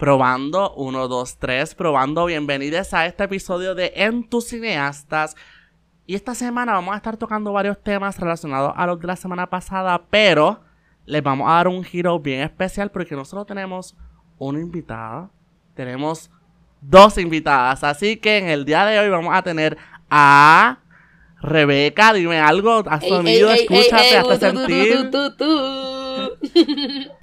[0.00, 2.24] Probando, 1, 2, 3, probando.
[2.24, 5.36] Bienvenidos a este episodio de En tus cineastas.
[6.06, 9.50] Y esta semana vamos a estar tocando varios temas relacionados a los de la semana
[9.50, 10.62] pasada, pero
[11.04, 13.94] les vamos a dar un giro bien especial porque no solo tenemos
[14.38, 15.28] una invitada,
[15.74, 16.30] tenemos
[16.80, 17.84] dos invitadas.
[17.84, 19.76] Así que en el día de hoy vamos a tener
[20.08, 20.78] a
[21.42, 25.10] Rebeca, dime algo, has sonido, escúchate, hazte sentir.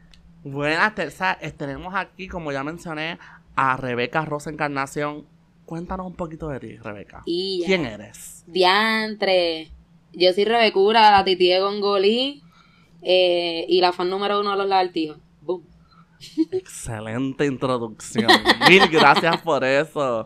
[0.51, 3.19] Buenas, Teresa, tenemos aquí, como ya mencioné,
[3.55, 5.25] a Rebeca Rosa Encarnación.
[5.65, 7.23] Cuéntanos un poquito de ti, Rebeca.
[7.25, 8.45] ¿Quién eres?
[8.47, 9.69] Diantre.
[10.13, 12.43] Yo soy Rebecura, la tití de Gongolí
[13.01, 15.17] eh, y la fan número uno de los lagartijos.
[15.41, 15.63] Boom.
[16.51, 18.31] Excelente introducción.
[18.69, 20.23] Mil gracias por eso.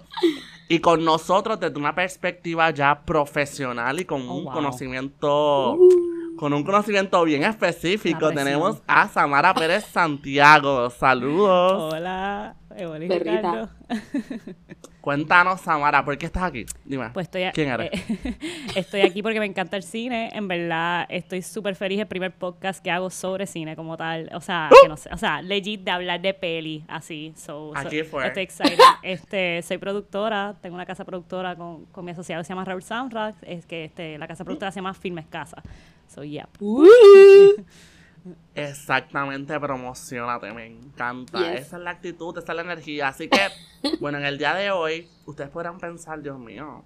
[0.70, 5.78] Y con nosotros desde una perspectiva ya profesional y con oh, un conocimiento...
[5.78, 6.11] Uh.
[6.42, 10.90] Con un conocimiento bien específico tenemos a Samara Pérez Santiago.
[10.90, 11.94] Saludos.
[11.94, 13.70] Hola, Perrita.
[15.02, 16.66] Cuéntanos, Samara, ¿por qué estás aquí?
[16.84, 17.12] Dime.
[17.12, 17.92] Pues estoy ¿Quién eres?
[17.94, 18.38] Eh,
[18.76, 20.32] estoy aquí porque me encanta el cine.
[20.34, 22.00] En verdad, estoy súper feliz.
[22.00, 24.32] El primer podcast que hago sobre cine como tal.
[24.34, 24.76] O sea, ¡Uh!
[24.82, 25.12] que no sé.
[25.14, 27.36] O sea, legit de hablar de peli, así.
[27.38, 28.26] So, aquí fue.
[28.26, 28.80] Estoy excited.
[29.04, 30.56] este, soy productora.
[30.60, 33.36] Tengo una casa productora con, con mi asociado que se llama Raúl Soundtrack.
[33.44, 35.62] Es que este, la casa productora se llama Filmes Casa.
[36.12, 36.48] So, yeah.
[36.60, 36.86] Uh.
[38.54, 41.54] Exactamente, promocionate, me encanta.
[41.54, 43.08] Esa es la actitud, esa es la energía.
[43.08, 43.40] Así que,
[44.00, 46.84] bueno, en el día de hoy, ustedes podrán pensar, Dios mío,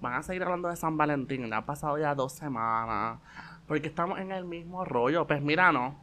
[0.00, 1.46] van a seguir hablando de San Valentín.
[1.48, 3.20] Ya ha pasado ya dos semanas.
[3.66, 5.26] Porque estamos en el mismo rollo.
[5.26, 5.96] Pues mira, no.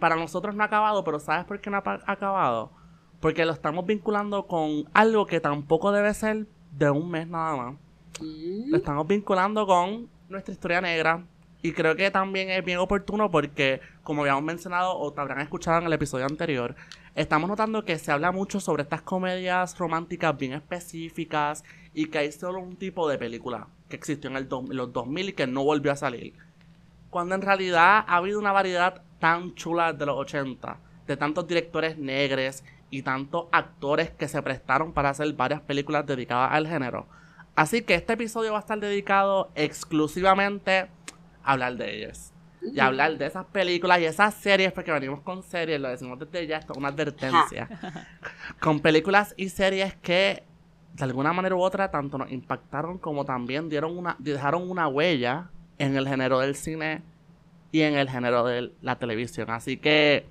[0.00, 2.72] para nosotros no ha acabado, pero ¿sabes por qué no ha acabado?
[3.20, 7.74] Porque lo estamos vinculando con algo que tampoco debe ser de un mes nada más.
[8.20, 8.70] Mm.
[8.70, 11.24] Lo estamos vinculando con nuestra historia negra,
[11.62, 15.78] y creo que también es bien oportuno porque, como habíamos mencionado o te habrán escuchado
[15.78, 16.74] en el episodio anterior,
[17.14, 21.62] estamos notando que se habla mucho sobre estas comedias románticas bien específicas
[21.94, 25.32] y que hay solo un tipo de película que existió en, el los 2000 y
[25.34, 26.34] que no volvió a salir.
[27.10, 31.96] Cuando en realidad ha habido una variedad tan chula de los 80, de tantos directores
[31.96, 37.06] negros y tantos actores que se prestaron para hacer varias películas dedicadas al género.
[37.54, 40.88] Así que este episodio va a estar dedicado exclusivamente
[41.44, 42.32] hablar de ellos.
[42.62, 46.46] Y hablar de esas películas y esas series, porque venimos con series, lo decimos desde
[46.46, 47.68] ya, esto es una advertencia.
[48.60, 50.44] con películas y series que
[50.94, 55.50] de alguna manera u otra tanto nos impactaron como también dieron una, dejaron una huella
[55.78, 57.02] en el género del cine
[57.72, 59.50] y en el género de la televisión.
[59.50, 60.26] Así que,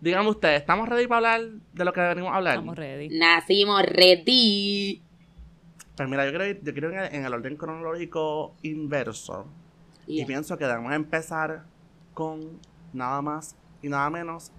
[0.00, 2.54] díganme ustedes, ¿estamos ready para hablar de lo que venimos a hablar?
[2.54, 3.08] Estamos ready.
[3.10, 5.02] Nacimos ready.
[5.96, 9.46] Pues mira, yo creo, yo creo en el orden cronológico inverso.
[10.08, 11.64] Y pienso que debemos empezar
[12.14, 12.58] con
[12.94, 14.50] nada más y nada menos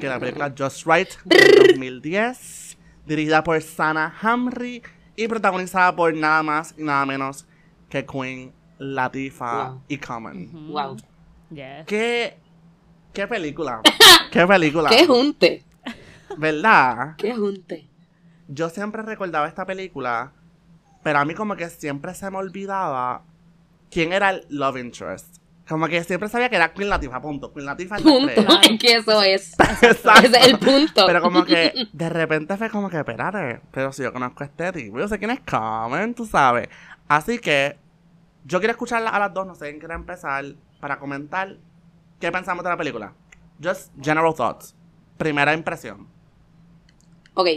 [0.00, 4.82] que la película Just Right de 2010, dirigida por Sana Hamri
[5.16, 7.46] y protagonizada por nada más y nada menos
[7.88, 10.68] que Queen Latifah y Common.
[10.68, 10.96] Wow.
[11.86, 12.38] ¿Qué,
[13.12, 13.82] ¿Qué película?
[14.30, 14.88] ¿Qué película?
[14.88, 15.64] ¡Qué junte!
[16.38, 17.16] ¿Verdad?
[17.16, 17.88] ¡Qué junte!
[18.48, 20.32] Yo siempre recordaba esta película,
[21.02, 23.24] pero a mí como que siempre se me olvidaba
[23.90, 25.36] quién era el love interest.
[25.68, 27.52] Como que siempre sabía que era Queen Latifah, punto.
[27.52, 28.30] Queen Latifah es Punto,
[28.62, 29.52] es que eso es.
[29.82, 30.36] Exacto.
[30.36, 31.04] es el punto.
[31.06, 34.72] Pero como que de repente fue como que, espérate, pero si yo conozco a este
[34.72, 36.68] tipo, yo sé quién es Carmen, tú sabes.
[37.08, 37.76] Así que
[38.44, 40.44] yo quiero escucharla a las dos, no sé quién quiere empezar,
[40.80, 41.56] para comentar
[42.20, 43.12] qué pensamos de la película.
[43.60, 44.76] Just general thoughts.
[45.16, 46.06] Primera impresión.
[47.34, 47.48] Ok,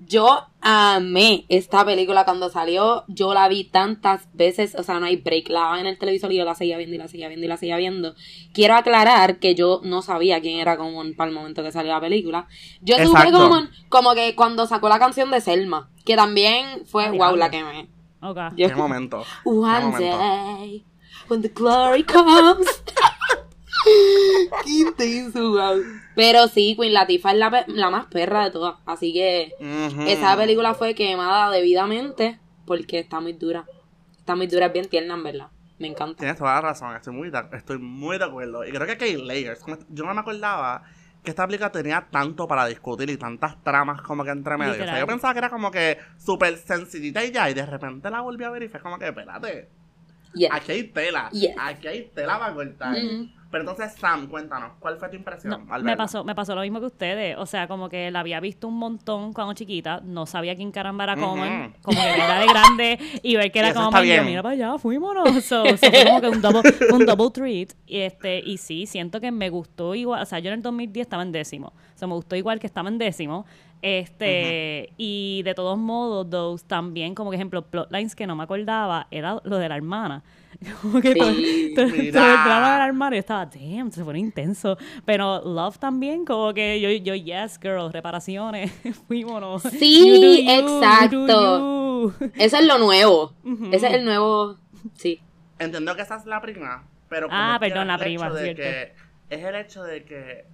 [0.00, 3.04] yo amé esta película cuando salió.
[3.08, 4.74] Yo la vi tantas veces.
[4.74, 5.48] O sea, no hay break.
[5.48, 7.56] La en el televisor y yo la seguía viendo y la seguía viendo y la
[7.56, 8.14] seguía viendo.
[8.52, 12.00] Quiero aclarar que yo no sabía quién era Common para el momento que salió la
[12.00, 12.46] película.
[12.80, 15.90] Yo tuve Common como que cuando sacó la canción de Selma.
[16.04, 17.88] Que también fue wow la que me.
[18.20, 18.68] Okay.
[18.68, 19.22] ¿Qué momento?
[19.44, 20.84] One day,
[21.28, 22.66] when the glory comes.
[24.64, 25.82] Qué intenso, wow.
[26.14, 27.38] Pero sí, Queen Latifah es
[27.68, 28.76] la, más perra de todas.
[28.86, 29.54] Así que
[30.06, 33.64] esa película fue quemada debidamente porque está muy dura.
[34.18, 35.48] Está muy dura, es bien tierna, en verdad.
[35.78, 36.18] Me encanta.
[36.18, 38.64] Tienes toda la razón, estoy muy, de, estoy muy de acuerdo.
[38.64, 39.60] Y creo que aquí hay layers.
[39.88, 40.84] Yo no me acordaba
[41.24, 44.72] que esta película tenía tanto para discutir y tantas tramas como que entre medio.
[44.72, 48.10] O sea, yo pensaba que era como que súper sencillita y ya, y de repente
[48.10, 49.68] la volví a ver y fue como que, espérate.
[50.50, 51.30] Aquí hay tela.
[51.58, 52.96] Aquí hay tela para cortar.
[53.54, 56.62] Pero entonces, Sam, cuéntanos, ¿cuál fue tu impresión No, al me pasó, me pasó lo
[56.62, 57.36] mismo que ustedes.
[57.38, 60.00] O sea, como que la había visto un montón cuando chiquita.
[60.02, 61.66] No sabía quién caramba era Common.
[61.66, 61.72] Ujú.
[61.82, 65.44] Como que verla de grande y ver que era como mira para allá, fuímonos.
[65.44, 66.62] So, so fue como que un double,
[66.92, 67.74] un double treat.
[67.86, 70.20] Y este, y sí, siento que me gustó igual.
[70.20, 71.68] O sea, yo en el 2010 estaba en décimo.
[71.68, 73.46] O sea, me gustó igual que estaba en décimo.
[73.82, 79.06] Este, y de todos modos, those también, como que ejemplo, plotlines que no me acordaba,
[79.12, 80.24] era lo de la hermana.
[80.82, 81.18] Como que Sí.
[81.18, 84.76] todo, todo- todo el drama de la hermana, yo estaba, damn, se fue intenso.
[85.04, 88.72] Pero Love también, como que yo, yo yes, girl, reparaciones,
[89.08, 89.62] fuímonos.
[89.62, 91.58] Sí, You you, exacto.
[92.18, 92.30] you.
[92.36, 93.32] Ese es lo nuevo.
[93.44, 93.66] Ujú.
[93.72, 94.56] Ese es el nuevo.
[94.94, 95.20] Sí.
[95.58, 98.92] Entiendo que esa es la prima, pero como Ah, que perdón, la prima, de que-
[99.30, 100.44] es el hecho de que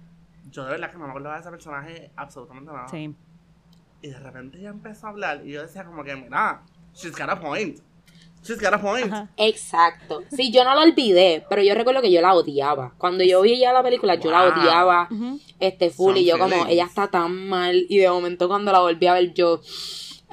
[0.49, 2.87] yo de verdad que no me acordaba de ese personaje absolutamente nada.
[2.87, 3.13] Sí.
[4.01, 6.61] Y de repente ella empezó a hablar y yo decía como que, mira,
[6.93, 7.79] she's got a point.
[8.43, 9.05] She's got a point.
[9.11, 9.29] Ajá.
[9.37, 10.23] Exacto.
[10.35, 12.93] Sí, yo no lo olvidé, pero yo recuerdo que yo la odiaba.
[12.97, 15.39] Cuando yo vi ya la película, yo la odiaba Ujú.
[15.59, 19.05] este full y yo como, ella está tan mal y de momento cuando la volví
[19.07, 19.61] a ver yo...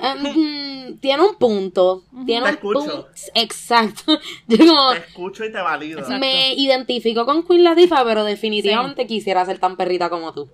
[0.01, 2.05] "Ujú, tiene un punto.
[2.25, 2.79] Tiene Te un escucho.
[2.81, 3.09] punto.
[3.35, 4.19] Exacto.
[4.47, 5.99] Yo como, Te escucho y te valido.
[5.99, 6.21] Exacto.
[6.21, 10.49] me identifico con Queen Latifah, pero definitivamente quisiera ser tan perrita como tú.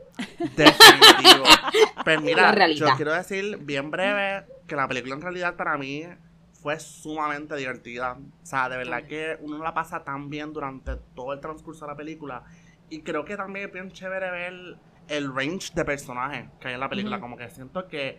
[0.56, 1.45] Definitivo.
[2.05, 2.89] Pues mira, La realidad.
[2.91, 6.03] yo quiero decir bien breve que la película en realidad para mí
[6.65, 8.17] fue sumamente divertida.
[8.43, 11.93] O sea, de verdad que uno la pasa tan bien durante todo el transcurso de
[11.93, 12.43] la película.
[12.89, 14.79] Y creo que también es bien chévere ver
[15.09, 17.21] el range de personajes que hay en la película.
[17.21, 18.19] Como que siento que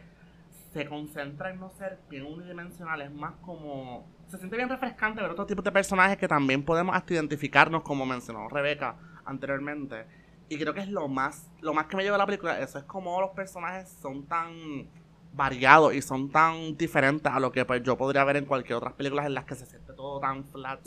[0.72, 3.02] se concentra en no ser bien unidimensional.
[3.02, 4.08] Es más como...
[4.28, 8.06] Se siente bien refrescante ver otros tipos de personajes que también podemos hasta identificarnos, como
[8.06, 8.96] mencionó Rebeca
[9.26, 10.06] anteriormente.
[10.50, 12.60] Y creo que es lo más, lo más que me lleva la película.
[12.60, 14.88] Eso es como los personajes son tan
[15.36, 18.94] variados y son tan diferentes a lo que pues yo podría ver en cualquier otras
[18.94, 20.80] películas en las que se siente todo tan flat.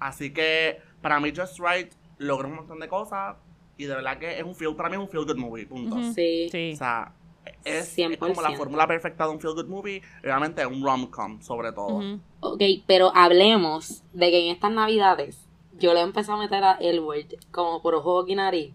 [0.00, 3.36] Así que para mí Just Right logra un montón de cosas
[3.76, 5.96] y de verdad que es un feel, para mí es un feel good movie, punto.
[6.14, 6.48] Sí.
[6.50, 6.72] Sí.
[6.74, 7.12] O sea,
[7.64, 8.56] es, es como la 100%.
[8.56, 11.96] fórmula perfecta de un feel good movie, y obviamente un rom-com sobre todo.
[11.96, 12.20] Ujú.
[12.40, 15.46] Ok, pero hablemos de que en estas navidades
[15.78, 18.74] yo le empecé a meter a Elwood como por ojo y nariz.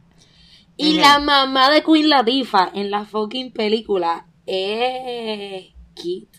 [0.76, 6.30] Y la mamá de Queen Latifah en la fucking película es Kit.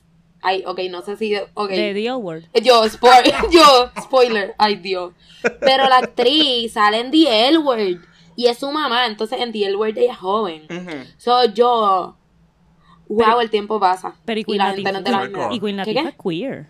[0.43, 1.35] Ay, ok, no sé si...
[1.55, 1.69] Ok.
[1.71, 2.49] De The World.
[2.63, 5.13] Yo, spoil, yo, spoiler, ay Dios.
[5.61, 7.99] Pero la actriz sale en The L Word
[8.37, 10.63] y es su mamá, entonces en The L Word ella es joven.
[10.71, 10.97] Ujú.
[11.19, 12.17] So yo,
[13.09, 14.15] wow, el tiempo pasa.
[14.25, 15.49] Pero y y Queen la gente no te la.
[15.53, 16.67] Y Queen ¿Qué, Latifah es queer.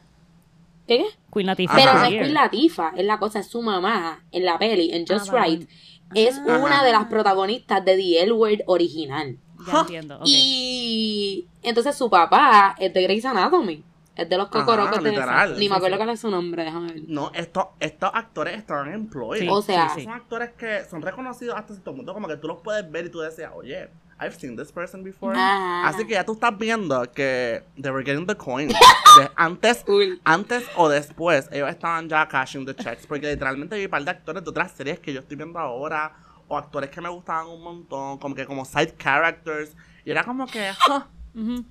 [0.89, 1.05] ¿Qué, qué?
[1.33, 2.11] Queen Latifah Pero no es.
[2.11, 5.57] Queen Latifah, es la cosa, es su mamá en la peli, en Just Ah, vale.
[5.59, 5.69] Right.
[6.17, 6.59] Es Ah.
[6.61, 9.39] una de las protagonistas de The L Word original.
[9.67, 10.17] Ya entiendo.
[10.17, 10.23] ok.
[10.27, 13.85] Y entonces su papá es de Grey's Anatomy.
[14.17, 15.53] Es de los Ajá, cocorocos de literal.
[15.55, 15.99] Ni Sí, me acuerdo sí.
[15.99, 17.03] cuál es su nombre, déjame ver.
[17.07, 19.41] No, estos, estos actores están employed.
[19.41, 20.05] Sí, O sea- sí, sí.
[20.05, 23.09] Son actores que son reconocidos hasta cierto punto, como que tú los puedes ver y
[23.11, 23.89] tú decías, oye,
[24.21, 25.35] I've seen this person before.
[25.39, 25.89] Ajá.
[25.89, 28.69] Así que ya tú estás viendo que they were getting the coin.
[29.17, 30.21] De- antes, Cool.
[30.25, 33.07] antes o después, ellos estaban ya cashing the checks.
[33.07, 36.13] Porque literalmente vi un par de actores de otras series que yo estoy viendo ahora,
[36.51, 39.77] o actores que me gustaban un montón, como que como side characters.
[40.05, 41.65] Y era como que, "Huh, Ujú.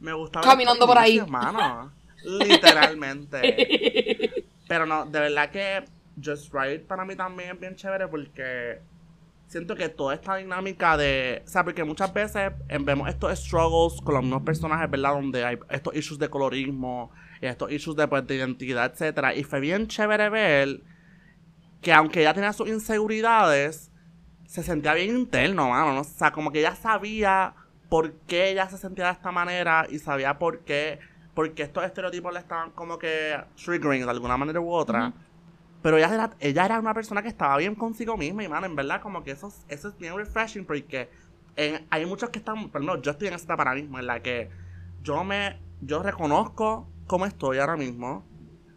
[0.00, 0.42] me gustaba.
[0.44, 1.18] Caminando por ahí.
[1.18, 1.92] Hermano.
[2.24, 4.44] Literalmente.
[4.68, 5.84] Pero no, de verdad que
[6.22, 8.80] Just Right para mí también es bien chévere porque
[9.48, 11.42] siento que toda esta dinámica de.
[11.44, 15.12] O sea, porque muchas veces vemos estos struggles con los mismos personajes, ¿verdad?
[15.12, 17.10] Donde hay estos issues de colorismo,
[17.42, 20.80] y estos issues de, pues, de identidad, etcétera Y fue bien chévere ver
[21.82, 23.91] que aunque ella tenía sus inseguridades,
[24.52, 25.94] se sentía bien interno, mano.
[25.94, 26.00] ¿no?
[26.02, 27.54] O sea, como que ella sabía
[27.88, 30.98] por qué ella se sentía de esta manera y sabía por qué,
[31.32, 35.14] por qué estos estereotipos le estaban como que triggering de alguna manera u otra.
[35.80, 38.76] Pero ella era, ella era una persona que estaba bien consigo misma y, mano, en
[38.76, 41.08] verdad, como que eso, es- eso es bien refreshing porque
[41.56, 44.06] en- hay muchos que están, por ejemplo, yo estoy en esta etapa ahora mismo en
[44.06, 44.50] la que
[45.02, 48.22] yo me, yo reconozco cómo estoy ahora mismo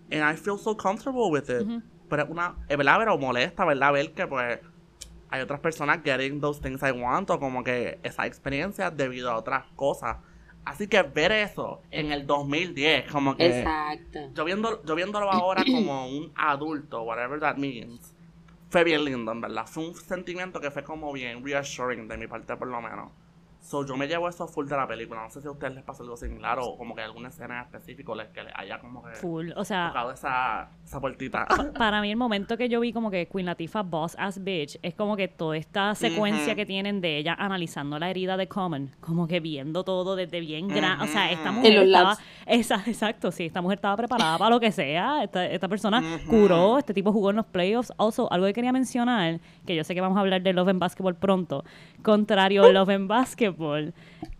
[0.10, 1.68] and I feel so comfortable with it.
[2.10, 3.92] Pero es una, es verdad, pero molesta, ¿verdad?
[3.92, 4.60] Ver que pues
[5.36, 9.38] hay otras personas getting those things I want o como que esa experiencia debido a
[9.38, 10.18] otras cosas.
[10.64, 14.32] Así que ver eso en el 2010, como que Exacto.
[14.34, 18.16] yo, viendo, yo viéndolo ahora como un adulto, whatever that means,
[18.70, 19.68] fue bien lindo, en verdad.
[19.68, 23.12] Fue un sentimiento que fue como bien reassuring de mi parte, por lo menos.
[23.66, 25.24] So, yo me llevo eso full de la película.
[25.24, 28.14] No sé si a ustedes les pasa algo similar o como que alguna escena específica
[28.14, 29.54] les, que les haya como que Full.
[29.56, 31.48] O sea, tocado esa, esa puertita.
[31.76, 34.94] para mí el momento que yo vi como que Queen Latifah Boss Ass Bitch es
[34.94, 39.28] como que toda esta secuencia que tienen de ella analizando la herida de Common, como
[39.28, 41.06] que viendo todo desde bien grande.
[41.06, 42.18] O sea, esta mujer En los estaba...
[42.46, 45.24] Esa, exacto, sí, esta mujer estaba preparada para lo que sea.
[45.24, 47.92] Esta, esta persona curó, este tipo jugó en los playoffs.
[47.98, 50.80] Also, algo que quería mencionar, que yo sé que vamos a hablar de Love and
[50.80, 51.64] Basketball pronto.
[52.04, 53.55] Contrario a Love and Basketball,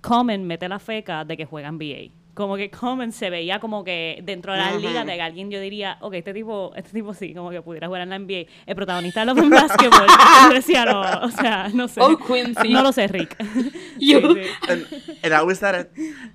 [0.02, 2.12] Common mete la feca de que juega NBA.
[2.34, 4.80] Como que Common se veía como que dentro de la Ujú.
[4.80, 7.88] liga de que alguien yo diría, ok, este tipo, este tipo sí, como que pudiera
[7.88, 8.50] jugar en la NBA.
[8.66, 10.08] El protagonista de and Basketball,
[10.50, 12.02] yo decía, no, o sea, no sé.
[12.02, 12.70] Oh, Quincy.
[12.74, 13.38] No lo sé, Rick.
[14.00, 14.20] You.
[14.36, 14.70] Sí, sí.
[14.70, 14.86] and,
[15.24, 15.90] and now we said it.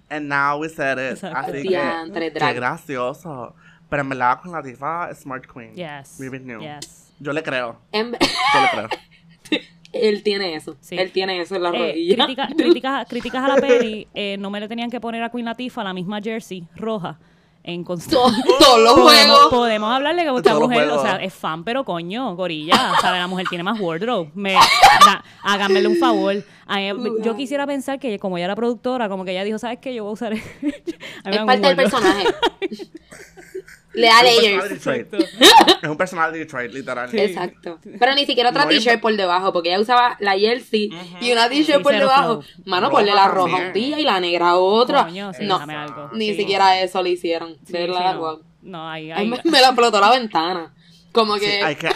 [0.09, 1.19] And now we said it.
[1.23, 1.39] Exacto.
[1.39, 3.55] Así que, qué gracioso.
[3.91, 5.75] Pero en verdad con la tifa Smart Queen.
[5.75, 6.17] Yes.
[6.19, 7.13] Yes.
[7.19, 7.77] Yo le creo.
[7.93, 8.89] En- Yo le creo.
[9.93, 10.77] él tiene eso.
[10.81, 10.97] Sí.
[10.99, 12.15] Él tiene eso en la Eh, rodilla.
[12.25, 15.45] crítica- críticas, críticas a la peli, eh, no me le tenían que poner a Queen
[15.45, 17.19] Latifah la misma jersey roja
[17.63, 19.47] en Todos los Podemos, juegos.
[19.51, 23.19] podemos hablarle que esta mujer, o sea, es fan, pero coño, gorilla, ¿sabe?
[23.19, 24.31] La mujer tiene más wardrobe.
[24.35, 24.57] Me,
[25.43, 26.43] háganmele un favor.
[26.67, 29.79] A mí- yo quisiera pensar que como ella era productora, como que ella dijo, ¿sabes
[29.79, 29.93] qué?
[29.95, 30.33] Yo voy a usar...
[30.33, 30.41] a mí
[31.25, 31.77] me Es parte del wardrobe".
[31.77, 32.25] personaje.
[33.93, 34.87] Le da layers.
[35.83, 37.09] Es un personal de Detroit, literal.
[37.19, 37.79] Exacto.
[37.99, 41.49] Pero ni siquiera otra No, t-shirt por debajo, porque ella usaba la jersey y una
[41.49, 42.43] t-shirt Sí, por debajo.
[42.43, 42.65] flow.
[42.67, 43.67] Mano, Roja ponle la roja también.
[43.69, 45.05] un día y la negra otra.
[45.05, 46.11] Coño, sí, no, algo.
[46.13, 46.37] ni Sí.
[46.37, 47.57] siquiera eso le hicieron.
[47.63, 48.17] De verdad,
[48.63, 48.89] no.
[48.91, 49.27] ahí, A ahí.
[49.27, 50.75] me, me la explotó la ventana.
[51.13, 51.89] Como Sí, que hay que.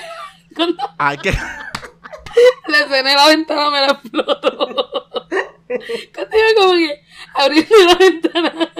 [0.98, 1.30] Hay que.
[1.30, 4.56] la escena de la ventana me la explotó.
[6.14, 7.02] Cuando iba como que
[7.34, 8.72] abriendo la ventana.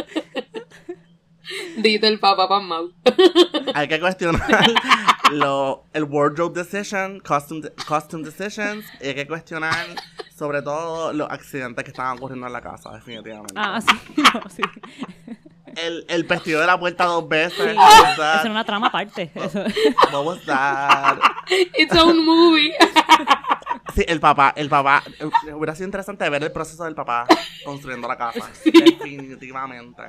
[1.77, 2.91] Dito el papá Mau.
[3.75, 4.67] Hay que cuestionar
[5.33, 9.75] lo, el wardrobe decision, costume, costume decisions, y hay que cuestionar
[10.37, 13.55] sobre todo los accidentes que estaban ocurriendo en la casa, definitivamente.
[13.57, 14.63] Ah, sí, no, sí.
[15.77, 17.59] El, el vestido de la puerta dos veces.
[17.73, 17.81] Eso
[18.17, 18.41] that?
[18.43, 19.33] era una trama aparte.
[19.35, 19.65] Eso-
[20.13, 21.19] What was that?
[21.77, 22.73] It's a un movie.
[23.95, 27.27] Sí, el papá, el papá, eh, hubiera sido interesante ver el proceso del papá
[27.65, 28.51] construyendo la casa.
[28.65, 30.03] Definitivamente.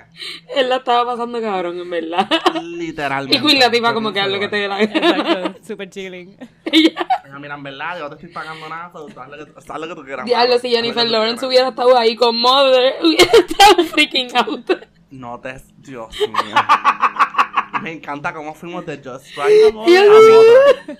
[0.56, 2.28] Él la estaba pasando cabrón, en verdad.
[2.64, 3.38] Literalmente.
[3.38, 4.96] Y Queen Latifah como que haz lo que te dé la gana.
[4.98, 6.36] Exacto, super chilling.
[6.66, 7.08] Ella-
[7.40, 9.96] Mira, en verdad, yo no te estoy pagando nada, haz lo que, haz lo que
[9.96, 10.26] tú quieras.
[10.26, 14.72] Diablo, si Jennifer Lawrence hubiera estado ahí con Mother, hubiera estado freaking out.
[15.12, 15.62] No te...
[15.78, 16.56] Dios mío.
[17.82, 20.98] Me encanta cómo fuimos de Just Right a Mother.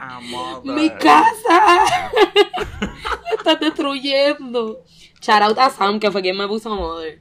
[0.00, 0.74] A Mother.
[0.74, 1.86] ¡Mi casa!
[2.80, 4.82] La estás destruyendo.
[5.20, 7.20] Shout out a Sam, que fue quien me puso Mother.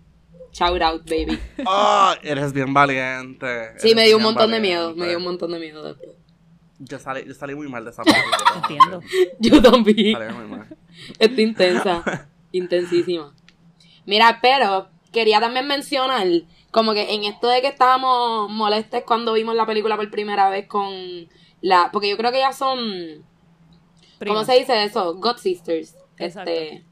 [0.54, 1.38] Shout out, baby.
[1.66, 3.72] Oh, eres bien valiente.
[3.78, 4.96] Sí, Eres me dio un montón de miedo.
[4.96, 6.16] Me dio un montón de miedo después.
[6.80, 8.38] Yo salí, yo salí muy mal de esa película.
[8.56, 9.02] Entiendo.
[9.40, 10.18] Yo también.
[10.18, 10.78] Salí muy mal.
[11.20, 12.30] Está intensa.
[12.54, 13.36] Intensísima.
[14.06, 16.26] Mira, pero quería también mencionar,
[16.72, 20.68] como que en esto de que estábamos molestes cuando vimos la película por primera vez
[20.68, 20.94] con
[21.62, 21.90] la.
[21.92, 23.26] Porque yo creo que ellas son.
[24.26, 25.16] ¿Cómo se dice eso?
[25.16, 25.96] God Sisters.
[26.18, 26.52] Exacto.
[26.52, 26.86] Este.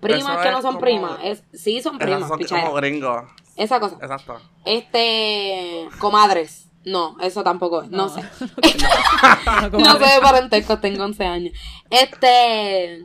[0.00, 1.18] Primas Eso que es no son como- primas.
[1.24, 3.24] Es, sí, son primas, son como gringos.
[3.56, 3.96] Esa cosa.
[4.00, 4.40] Exacto.
[4.64, 5.88] Este.
[5.98, 6.68] Comadres.
[6.84, 7.90] No, eso tampoco es.
[7.90, 8.20] No, sé.
[9.72, 11.58] No, No sé de parentesco, tengo 11 años.
[11.90, 13.02] Este.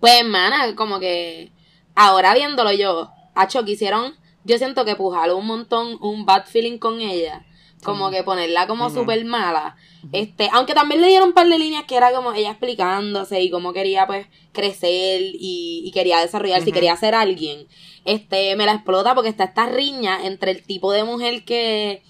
[0.00, 1.52] Pues, hermana, como que.
[1.94, 4.14] Ahora viéndolo yo, Hacho, quisieron.
[4.44, 7.44] Yo siento que pujaron un montón, un bad feeling con ella.
[7.82, 9.76] Como que ponerla como súper mala.
[10.12, 13.50] Este, aunque también le dieron un par de líneas que era como ella explicándose y
[13.50, 17.66] cómo quería pues crecer y, y quería desarrollarse y quería ser alguien.
[18.04, 22.02] Este, me la explota porque está esta riña entre el tipo de mujer que,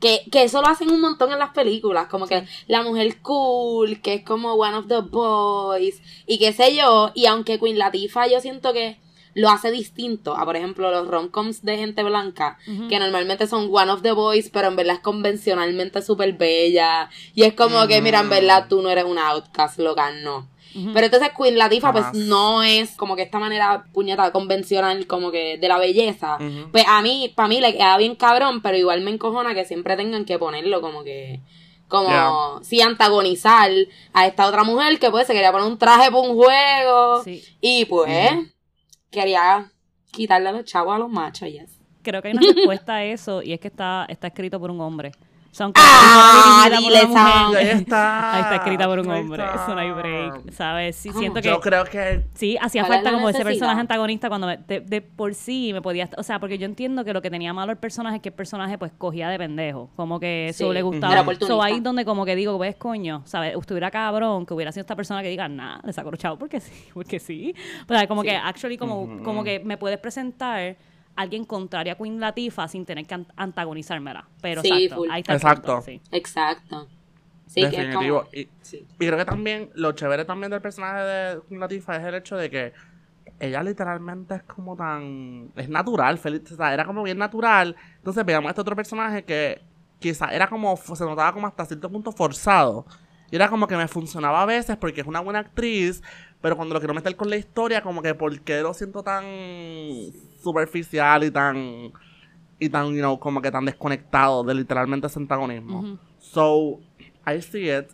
[0.00, 4.00] que, que eso lo hacen un montón en las películas, como que la mujer cool,
[4.00, 8.28] que es como one of the boys, y qué sé yo, y aunque Queen Latifah
[8.28, 8.98] yo siento que
[9.38, 13.90] lo hace distinto a, por ejemplo, los romcoms de gente blanca, que normalmente son one
[13.90, 18.20] of the boys, pero en verdad es convencionalmente súper bella, y es como que, mira,
[18.20, 20.48] en verdad tú no eres una outcast, loca, no.
[20.94, 25.56] Pero entonces Queen Latifah pues no es como que esta manera puñeta convencional como que
[25.58, 26.38] de la belleza.
[26.70, 29.96] Pues a mí, para mí le queda bien cabrón, pero igual me encojona que siempre
[29.96, 31.40] tengan que ponerlo como que
[31.88, 32.30] como Yeah.
[32.62, 33.70] si antagonizar
[34.12, 37.42] a esta otra mujer que pues se quería poner un traje para un juego Sí.
[37.62, 38.34] y pues.
[39.10, 39.70] Quería
[40.10, 41.78] quitarle a los chavos a los machos, yes.
[42.02, 44.80] Creo que hay una respuesta a eso y es que está, está escrito por un
[44.80, 45.12] hombre.
[45.58, 47.12] Son Ah, por dile, una mujer.
[47.12, 47.54] Sam.
[47.56, 48.34] Ahí está.
[48.34, 49.42] Ahí está escrita por un hombre.
[49.44, 50.52] Eso no hay break.
[50.52, 50.94] ¿Sabes?
[50.96, 51.48] Sí, siento que.
[51.48, 54.80] Yo creo que Sí, hacía ¿Cuál es falta como ese personaje antagonista cuando me- de,
[54.80, 57.72] de por sí me podía, o sea, porque yo entiendo que lo que tenía malo
[57.72, 60.82] el personaje es que el personaje pues cogía de pendejo, como que eso Sí, le
[60.82, 61.24] gustaba.
[61.40, 63.56] So, ahí donde como que digo, ves coño, ¿sabes?
[63.58, 67.18] Estuviera cabrón que hubiera sido esta persona que diga, nada, le saco porque sí, porque
[67.18, 67.52] sí.
[67.88, 70.76] O sea, como que actually como, como que me puedes presentar
[71.18, 74.26] alguien contrario a Queen Latifah sin tener que an- antagonizármela.
[74.40, 75.10] Pero Sí, exacto, full.
[75.10, 75.66] ahí está el Exacto.
[75.74, 76.00] punto, sí.
[76.12, 76.88] Exacto.
[77.46, 78.18] Sí, que es definitivo.
[78.20, 78.30] como...
[78.34, 78.86] Y, Sí.
[79.00, 82.36] y creo que también lo chévere también del personaje de Queen Latifah es el hecho
[82.36, 82.72] de que
[83.40, 85.50] ella literalmente es como tan...
[85.56, 87.74] Es natural, feliz, o sea, era como bien natural.
[87.96, 89.60] Entonces veíamos a este otro personaje que
[89.98, 90.76] quizá era como...
[90.76, 92.84] Se notaba como hasta cierto punto forzado.
[93.30, 96.02] Y era como que me funcionaba a veces porque es una buena actriz,
[96.40, 99.24] pero cuando lo quiero meter con la historia, como que ¿por qué lo siento tan
[100.42, 101.92] superficial y tan...
[102.60, 105.96] Y tan, you know, como que tan desconectado de literalmente ese antagonismo.
[106.18, 106.80] So,
[107.24, 107.86] I see it.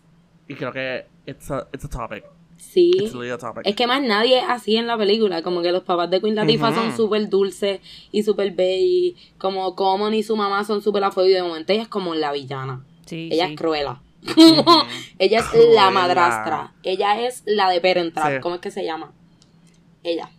[0.49, 2.25] Y creo que it's a, it's a topic.
[2.57, 2.93] Sí.
[2.99, 3.67] It's really a topic.
[3.67, 6.35] Es que más nadie es así en la película, como que los papás de Queen
[6.35, 11.29] Latifah son súper dulces y súper bellos, como Common y su mamá son súper afuego
[11.29, 12.85] y de momento ella es como la villana.
[13.07, 13.53] Sí, ella sí.
[13.53, 14.01] es Cruella.
[14.23, 14.65] Ujú.
[15.19, 16.73] ella es la madrastra.
[16.83, 18.35] Ella es la de Parent Trap.
[18.35, 18.41] Sí.
[18.41, 19.13] ¿Cómo es que se llama?
[20.03, 20.31] Ella.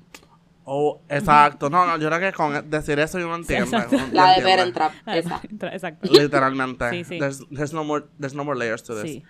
[0.68, 1.70] Oh, exacto.
[1.70, 3.78] No, no, yo creo que con decir eso yo no entiendo.
[3.78, 3.98] Exacto.
[3.98, 4.74] no- no La de entiendo.
[4.74, 5.72] Parent Trap.
[5.74, 6.08] Exacto.
[6.12, 6.90] Literalmente.
[6.90, 7.20] Sí, sí.
[7.20, 9.12] There's, there's no more, there's no more layers to this.
[9.12, 9.24] Sí.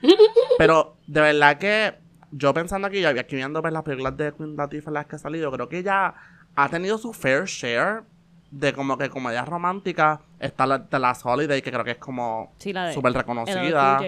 [0.58, 1.96] Pero de verdad que
[2.32, 5.51] yo pensando aquí, aquí viendo pues, las películas de Queen Latifah las que ha salido,
[5.51, 6.13] creo que ella
[6.56, 8.04] ha tenido su fair share
[8.51, 10.20] de como que comedias románticas.
[10.39, 14.00] Está la de Last Holiday, que creo que es como Sí, la de súper reconocida.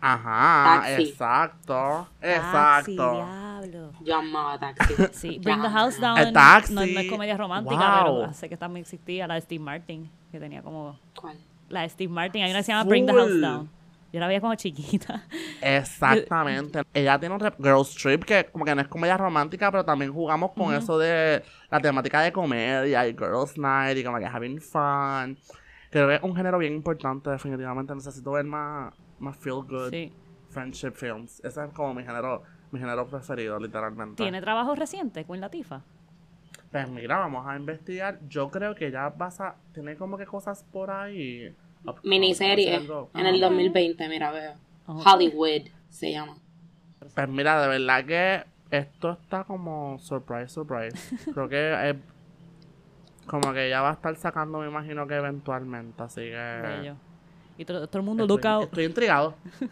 [0.00, 1.02] Ajá, Taxi.
[1.02, 2.08] exacto.
[2.20, 3.12] Taxi, Exacto.
[3.12, 3.92] diablo.
[4.04, 4.94] Yo amaba Taxi.
[5.12, 5.70] Sí, Bring the Ya.
[5.70, 6.18] House Down.
[6.18, 6.74] El taxi.
[6.74, 8.20] No, no es comedia romántica, Wow.
[8.20, 10.98] pero sé que también existía la de Steve Martin, que tenía como.
[11.18, 11.36] ¿Cuál?
[11.68, 13.40] La de Steve Martin, hay una que se llama Bring the House.
[13.40, 13.70] Down.
[14.12, 15.24] Yo la veía como chiquita.
[15.60, 16.82] Exactamente.
[16.94, 20.12] Ella tiene un rep- Girls Trip que como que no es comedia romántica, pero también
[20.12, 24.60] jugamos con eso de la temática de comedia y Girls Night y como que having
[24.60, 25.36] fun.
[25.90, 27.94] Creo que es un género bien importante, definitivamente.
[27.94, 30.12] Necesito ver más, más feel good Sí.
[30.50, 31.40] friendship films.
[31.44, 34.22] Ese es como mi género, mi género preferido, literalmente.
[34.22, 35.82] ¿Tiene trabajo reciente con Latifa?
[36.70, 38.18] Pues mira, vamos a investigar.
[38.28, 41.54] Yo creo que ya pasa, tiene como que cosas por ahí.
[42.02, 42.74] Miniserie.
[42.76, 43.10] Algo.
[43.14, 44.54] En el 2020, mira, veo.
[44.86, 45.06] Ok.
[45.06, 46.36] Hollywood se llama.
[47.14, 50.96] Pues mira, de verdad que esto está como surprise, surprise.
[51.32, 51.96] Creo que es
[53.26, 56.60] como que ya va a estar sacando, me imagino que eventualmente, así que...
[56.62, 56.96] Bello.
[57.58, 58.64] Y todo, todo el mundo Estoy, look out.
[58.64, 59.34] estoy intrigado.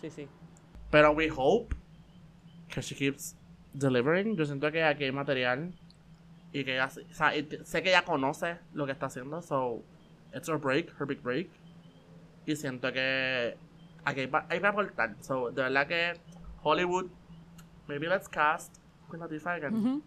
[0.00, 0.28] Sí, sí.
[0.90, 1.74] Pero we hope
[2.68, 3.34] que she keeps
[3.72, 4.36] delivering.
[4.36, 5.72] Yo siento que aquí hay material
[6.52, 7.32] y que ella, o sea,
[7.64, 9.82] sé que ella conoce lo que está haciendo, so
[10.34, 11.48] it's her break, her big break.
[12.44, 13.56] Y siento que
[14.04, 15.16] aquí hay, hay para aportar.
[15.20, 16.12] So, de verdad que
[16.62, 17.06] Hollywood,
[17.88, 18.76] maybe let's cast
[19.10, 19.74] Queen Latifah again.
[19.74, 20.02] Ujú.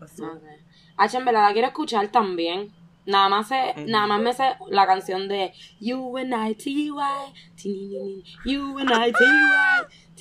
[0.00, 0.58] Let's do No sé.
[0.96, 2.72] Ah, en verdad la quiero escuchar también.
[3.06, 3.88] Nada más sé, Ujú.
[3.88, 8.24] nada más me sé la canción de You and I T Y.
[8.44, 9.24] You and I T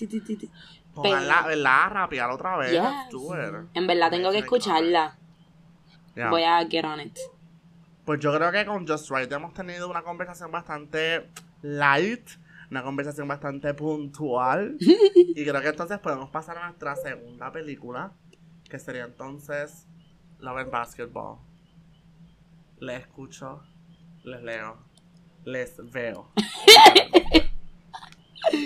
[0.05, 0.51] Y.
[0.93, 1.89] Pónganla, ¿verdad?
[1.89, 2.71] Rapear otra vez.
[2.71, 3.63] Yes.
[3.73, 5.17] En verdad tengo que escucharla.
[6.15, 6.29] Yeah.
[6.29, 7.17] Voy a get on it.
[8.05, 11.29] Pues yo creo que con Just Right hemos tenido una conversación bastante
[11.63, 12.29] light,
[12.71, 14.77] una conversación bastante puntual.
[14.79, 18.13] y creo que entonces podemos pasar a nuestra segunda película,
[18.69, 19.87] que sería entonces
[20.39, 21.39] Love and Basketball.
[22.79, 23.61] Les escucho,
[24.23, 24.77] les leo,
[25.45, 26.31] les veo.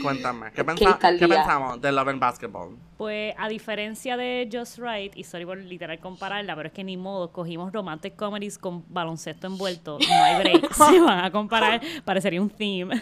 [0.04, 2.78] Cuéntame, ¿qué, pensa- ¿qué pensamos de Love and Basketball?
[2.98, 6.98] Pues a diferencia de Just Right, y sorry por literal compararla, pero es que ni
[6.98, 12.42] modo, cogimos romantic comedies con baloncesto envuelto, no hay break, se van a comparar, parecería
[12.42, 13.02] un theme.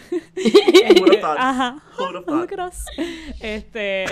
[1.38, 1.76] Ajá.
[3.40, 4.04] Este,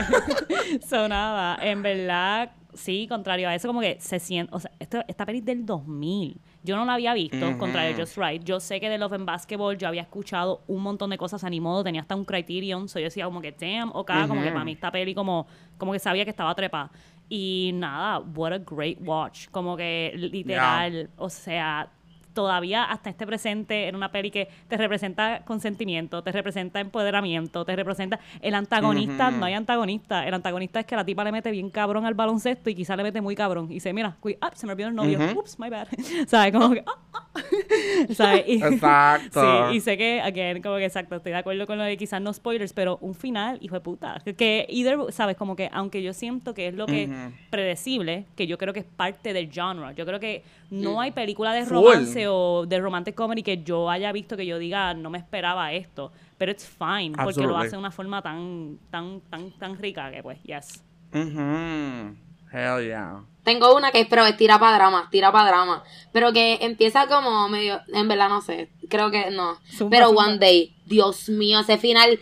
[0.88, 5.24] sonaba, en verdad, sí, contrario a eso, como que se siente, o sea, esto, esta
[5.24, 6.40] peli es del 2000.
[6.66, 7.58] Yo no la había visto, Ujú.
[7.58, 8.42] contrario a Just Right.
[8.42, 11.60] Yo sé que de Love and Basketball yo había escuchado un montón de cosas, ni
[11.60, 14.64] modo, tenía hasta un criterion, so yo decía como que, damn, ok, como que para
[14.64, 15.46] mí esta peli como,
[15.78, 16.90] como que sabía que estaba trepa.
[17.28, 19.48] Y nada, what a great watch.
[19.50, 21.88] Como que literal, o sea,
[22.36, 27.74] todavía hasta este presente en una peli que te representa consentimiento, te representa empoderamiento, te
[27.74, 31.70] representa el antagonista, no hay antagonista, el antagonista es que la tipa le mete bien
[31.70, 34.72] cabrón al baloncesto y quizá le mete muy cabrón y dice, mira, ah, se me
[34.74, 35.40] olvidó el novio, Ujú.
[35.40, 35.88] ups, my bad,
[36.28, 36.52] ¿sabes?
[36.52, 37.22] Como que, ah, ah.
[38.14, 38.44] ¿Sabes?
[38.46, 39.40] Y- Exacto.
[39.70, 42.20] Sí, y sé que, again, como que exacto, estoy de acuerdo con lo de quizás
[42.20, 44.22] no spoilers, pero un final, hijo de puta.
[44.36, 45.36] Que- either, ¿sabes?
[45.36, 47.32] Como que, aunque yo siento que es lo que Ujú.
[47.50, 49.94] predecible, que yo creo que es parte del genre.
[49.94, 51.74] Yo creo que no hay película de Full.
[51.74, 55.72] romance o de romantic comedy que yo haya visto que yo diga, no me esperaba
[55.72, 56.12] esto.
[56.38, 60.22] Pero it's fine, porque lo hace de una forma tan, tan, tan, tan rica que,
[60.22, 60.82] pues, yes.
[61.12, 62.14] Ujú.
[62.52, 63.24] Hell yeah.
[63.42, 65.84] Tengo una que es, pero es tira para drama, tira para drama.
[66.12, 69.58] Pero que empieza como medio, en verdad no sé, creo que no.
[69.70, 70.24] Zumba, pero zumba.
[70.26, 72.18] One Day, Dios mío, ese final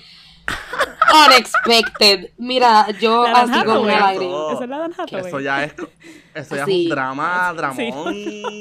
[1.26, 2.30] unexpected.
[2.38, 3.96] Mira, yo La así con Hathaway.
[4.00, 4.52] lágrima.
[4.52, 5.18] Esa es la.
[5.20, 5.74] Eso ya es,
[6.34, 6.80] eso ya Sí.
[6.80, 7.56] es un drama, Sí.
[7.56, 8.14] dramón.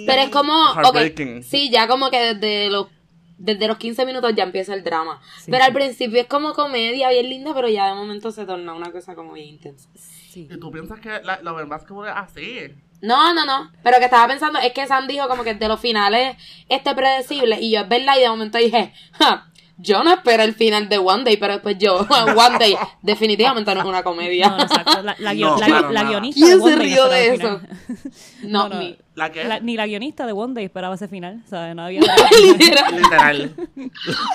[0.05, 1.43] Pero es como, ok, Heartbreaking.
[1.43, 2.87] sí, ya como que desde los
[3.35, 5.19] desde los 15 minutos ya empieza el drama.
[5.39, 8.73] Sí, pero al principio es como comedia bien linda, pero ya de momento se torna
[8.73, 9.89] una cosa como bien intensa.
[9.97, 10.47] Sí.
[10.49, 12.59] ¿Y tú piensas que la, lo del basketball es así?
[13.01, 13.69] No, no, no.
[13.83, 16.37] Pero que estaba pensando, es que Sam dijo como que de los finales
[16.69, 17.57] este predecible.
[17.59, 20.97] Y yo es verdad, y de momento dije, ja, yo no espero el final de
[20.97, 24.49] One Day, pero después yo, One Day, definitivamente no es una comedia.
[24.49, 25.01] No, exacto.
[25.01, 26.09] La, la, guio- No, la- claro, la nada.
[26.09, 27.61] guionista ¿Quién de One se Day rió de eso?
[28.43, 28.97] No, ni.
[29.15, 29.43] ¿La qué?
[29.45, 31.75] La- ni la guionista de One Day esperaba ese final, ¿sabes?
[31.75, 32.01] No había...
[32.59, 32.95] Literal.
[32.95, 33.55] Literal.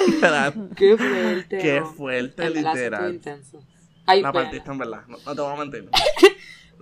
[0.07, 0.55] Literal.
[0.77, 1.59] Qué fuerte.
[1.59, 3.15] Qué fuerte, En literal.
[3.15, 3.61] intenso.
[4.07, 5.03] Ay, La partista en verdad.
[5.09, 5.85] No, no te voy a mentir.
[5.85, 5.91] No,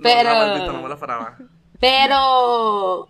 [0.03, 1.37] Pero- La partista no me lo esperaba.
[1.81, 3.09] Pero,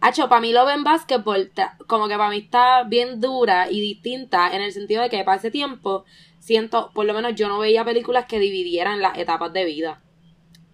[0.00, 1.50] Hacho, para mí lo ven Basketball,
[1.86, 5.38] como que para mí está bien dura y distinta en el sentido de que para
[5.38, 6.04] ese tiempo,
[6.38, 10.00] siento, por lo menos yo no veía películas que dividieran las etapas de vida.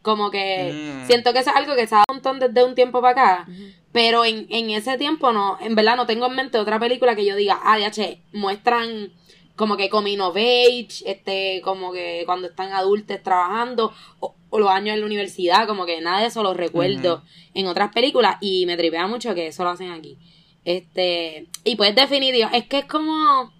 [0.02, 1.06] Como que Mm.
[1.06, 3.12] siento que eso es algo que se ha dado un montón desde un tiempo para
[3.12, 3.48] acá.
[3.92, 7.24] Pero en, en ese tiempo no, en verdad no tengo en mente otra película que
[7.24, 9.12] yo diga, ah, DH, muestran
[9.56, 14.70] como que coming of age, este, como que cuando están adultos trabajando, o, o los
[14.70, 18.66] años en la universidad, como que nada de eso lo recuerdo en otras películas, y
[18.66, 20.16] me tripea mucho que eso lo hacen aquí.
[20.64, 23.52] Este, y pues definitivo, es que es como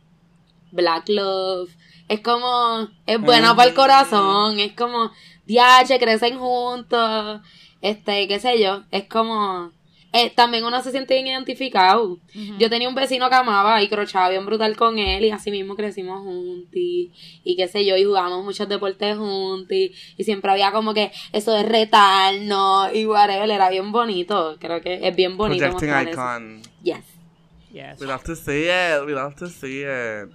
[0.71, 1.69] Black Love,
[2.07, 5.11] es como, es buena para el corazón, es como,
[5.49, 7.41] DH, crecen juntos,
[7.81, 9.73] este, qué sé yo, es como,
[10.15, 12.19] eh, también uno se siente bien identificado.
[12.59, 15.75] Yo tenía un vecino que amaba y crochaba bien brutal con él y así mismo
[15.75, 20.53] crecimos juntos y, y qué sé yo, y jugábamos muchos deportes juntos y, y siempre
[20.53, 25.37] había como que eso de retarnos y whatever, era bien bonito, creo que es bien
[25.37, 26.21] bonito Projecting mostrar eso.
[26.21, 26.63] Icon.
[26.83, 27.05] Yes.
[27.73, 28.01] Yes.
[28.01, 29.05] We love to see it.
[29.05, 30.31] We love to see it.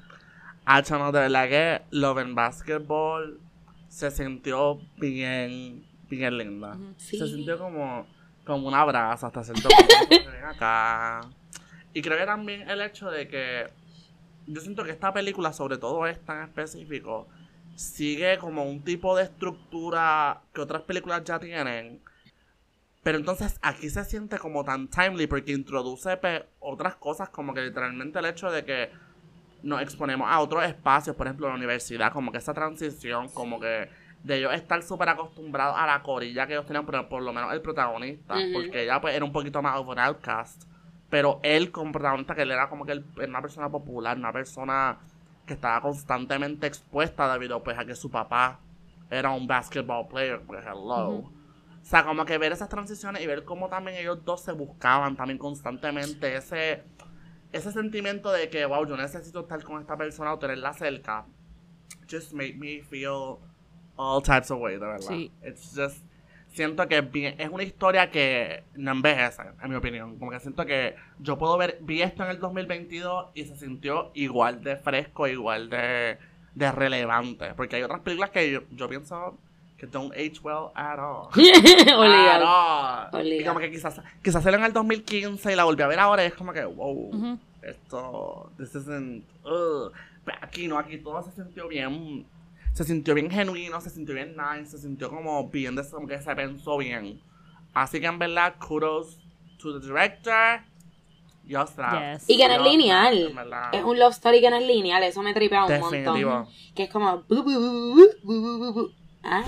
[0.65, 3.39] Ah, chamo, de verdad que Love and Basketball
[3.87, 6.77] se sintió bien, bien linda.
[6.97, 7.17] Sí.
[7.17, 8.05] Se sintió como,
[8.53, 9.95] como un abrazo hasta cierto punto.
[10.09, 11.21] Ven acá.
[11.93, 13.67] Y creo que también el hecho de que
[14.47, 17.27] yo siento que esta película, sobre todo esta en específico,
[17.75, 22.01] sigue como un tipo de estructura que otras películas ya tienen.
[23.03, 27.61] Pero entonces aquí se siente como tan timely porque introduce pe- otras cosas como que
[27.61, 28.89] literalmente el hecho de que
[29.63, 33.89] nos exponemos a otros espacios, por ejemplo la universidad, como que esa transición, como que
[34.23, 37.53] de ellos estar súper acostumbrados a la corilla que ellos tenían, pero por lo menos
[37.53, 40.63] el protagonista, porque ella pues era un poquito más of an outcast,
[41.09, 44.97] pero él como protagonista que él era como que él una persona popular, una persona
[45.45, 48.59] que estaba constantemente expuesta debido pues a que su papá
[49.09, 51.09] era un basketball player, pues hello.
[51.09, 51.39] Ujú.
[51.81, 55.15] O sea, como que ver esas transiciones y ver cómo también ellos dos se buscaban
[55.15, 56.83] también constantemente ese,
[57.51, 61.25] ese sentimiento de que, wow, yo necesito estar con esta persona o tenerla cerca.
[62.07, 63.39] Just made me feel
[64.01, 65.05] all types of ways, de verdad.
[65.07, 65.29] Sí.
[65.45, 65.97] It's just,
[66.53, 70.17] siento que es, bien- es una historia que no envejece, en mi opinión.
[70.17, 74.11] Como que siento que yo puedo ver, vi esto en el 2022 y se sintió
[74.13, 76.17] igual de fresco, igual de,
[76.55, 77.53] de relevante.
[77.55, 79.37] Porque hay otras películas que yo, yo pienso
[79.77, 81.27] que don't age well at all.
[81.37, 83.25] At all.
[83.27, 86.23] Y como que quizás, quizás salió en el 15 y la volví a ver ahora
[86.23, 87.39] y es como que, wow, Ujú.
[87.61, 89.23] esto, this isn't.
[89.43, 92.25] Pero aquí no, aquí todo se sintió bien,
[92.79, 96.21] se sintió bien genuino, se sintió bien nice, se sintió como bien, de, como que
[96.21, 97.21] se pensó bien.
[97.73, 99.19] Así que en verdad, kudos
[99.57, 100.61] to the director.
[101.75, 102.13] That.
[102.13, 102.29] Yes.
[102.29, 103.33] Y que no es lineal.
[103.73, 106.29] Es un love story que no es lineal, eso me tripea un Definitivo.
[106.29, 106.53] montón.
[106.73, 107.23] Que es como.
[107.27, 108.91] bu, bu, bu, bu, bu, bu, bu, bu.
[109.23, 109.43] Ah.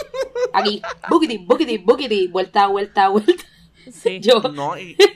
[0.52, 3.44] Aquí, buquiti, buquiti, buquiti, vuelta, vuelta, vuelta.
[3.90, 4.20] Sí.
[4.20, 4.40] Yo.
[4.52, 4.96] No, y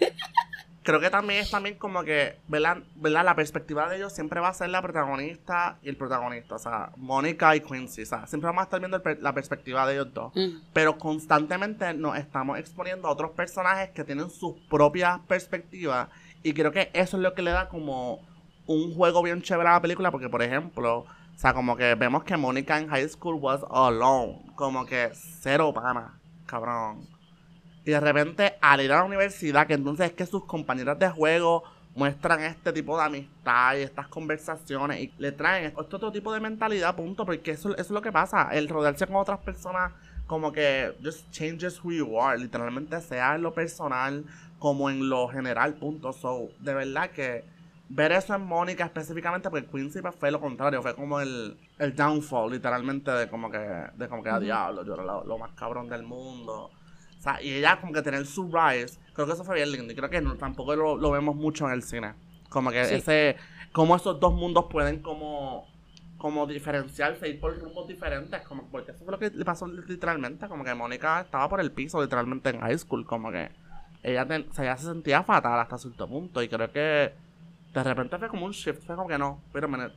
[0.91, 2.79] creo que también es también como que, ¿verdad?
[2.97, 3.25] ¿verdad?
[3.25, 6.55] La perspectiva de ellos siempre va a ser la protagonista y el protagonista.
[6.55, 8.03] O sea, Mónica y Quincy.
[8.03, 10.33] O sea, siempre vamos a estar viendo per- la perspectiva de ellos dos.
[10.35, 10.61] Mm.
[10.73, 16.09] Pero constantemente nos estamos exponiendo a otros personajes que tienen sus propias perspectivas.
[16.43, 18.21] Y creo que eso es lo que le da como
[18.67, 20.11] un juego bien chévere a la película.
[20.11, 24.41] Porque, por ejemplo, o sea, como que vemos que Mónica en high school was alone.
[24.57, 27.07] Como que cero pana, cabrón.
[27.85, 31.09] Y de repente, al ir a la universidad, que entonces es que sus compañeras de
[31.09, 31.65] juego
[31.95, 36.41] muestran este tipo de amistad y estas conversaciones y le traen este otro tipo de
[36.41, 39.93] mentalidad, punto, porque eso, eso es lo que pasa, el rodearse con otras personas
[40.27, 44.25] como que just changes who you are, literalmente sea en lo personal
[44.61, 46.13] como en lo general, punto.
[46.13, 47.45] So, de verdad que
[47.89, 51.97] ver eso en Mónica específicamente, porque Quincy pues, fue lo contrario, fue como el, el
[51.97, 55.51] downfall, literalmente, de como que, de como que a diablo, yo era lo, lo, más
[55.53, 56.71] cabrón del mundo.
[57.21, 59.93] O sea, y ella como que tener su rise, creo que eso fue bien lindo,
[59.93, 62.15] y creo que no, tampoco lo, lo, vemos mucho en el cine.
[62.49, 63.37] Como que ese,
[63.73, 65.69] como esos dos mundos pueden como
[66.17, 70.49] como diferenciarse, ir por rumbos diferentes, como porque eso fue lo que le pasó literalmente,
[70.49, 73.51] como que Mónica estaba por el piso literalmente en high school, como que
[74.03, 77.13] ella, o sea, ella se sentía fatal hasta cierto punto y creo que
[77.73, 79.91] de repente fue como un shift, fue como que no, pero me,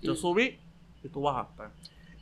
[0.00, 0.58] yo subí
[1.02, 1.62] y tú bajaste.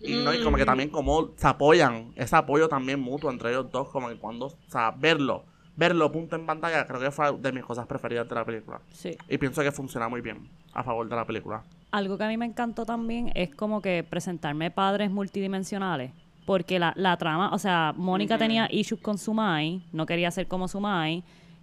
[0.01, 3.71] Y, no, y como que también como se apoyan, ese apoyo también mutuo entre ellos
[3.71, 5.45] dos, como que cuando, o sea, verlo,
[5.77, 8.81] verlo punto en pantalla, creo que fue de mis cosas preferidas de la película.
[8.93, 9.17] Sí.
[9.29, 12.37] Y pienso que funciona muy bien a favor de la película algo que a mí
[12.37, 16.13] me encantó también es como que presentarme padres multidimensionales.
[16.47, 20.49] Porque la, la trama, o sea, Mónica tenía issues con su mai, no quería ser
[20.49, 21.23] como su mai.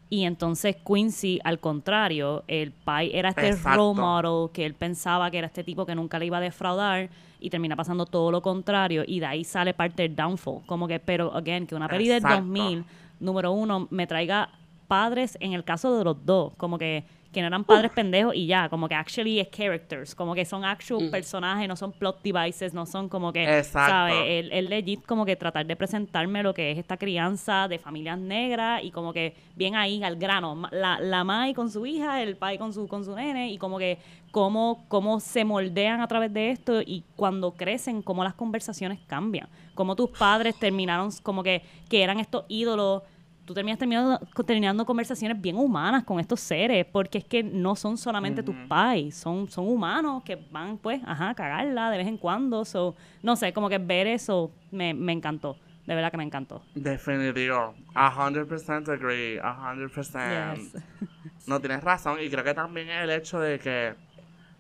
[0.10, 5.38] Y entonces Quincy, al contrario, el pai era este role model que él pensaba que
[5.38, 9.04] era este tipo que nunca le iba a defraudar y termina pasando todo lo contrario.
[9.06, 10.62] Y de ahí sale parte del downfall.
[10.66, 12.86] Como que, pero, again, que una peli del 2000,
[13.20, 14.50] número uno, me traiga
[14.88, 16.54] padres en el caso de los dos.
[16.56, 17.04] Como que
[17.38, 20.66] que no eran padres pendejos y ya, como que actually es characters, como que son
[20.66, 24.48] actual personajes, no son plot devices, no son como que, ¿sabes?
[24.52, 28.84] El, legit como que tratar de presentarme lo que es esta crianza de familias negras
[28.84, 32.58] y como que bien ahí al grano, la, la Mai con su hija, el pai
[32.58, 34.00] con su, con su nene y como que
[34.32, 39.48] cómo, cómo se moldean a través de esto y cuando crecen, cómo las conversaciones cambian,
[39.76, 43.04] cómo tus padres terminaron como que, que eran estos ídolos
[43.48, 48.44] tú terminas terminando, conversaciones bien humanas con estos seres, porque es que no son solamente
[48.44, 52.66] tus pais, son, son humanos que van, pues, ajá, a cagarla de vez en cuando.
[52.66, 55.58] So, no sé, como que ver eso me, me encantó.
[55.86, 56.62] De verdad que me encantó.
[56.76, 57.74] Definitivo.
[57.96, 59.40] A 100% agree.
[59.40, 60.84] A 100%.
[61.48, 62.18] No tienes razón.
[62.22, 63.96] Y creo que también es el hecho de que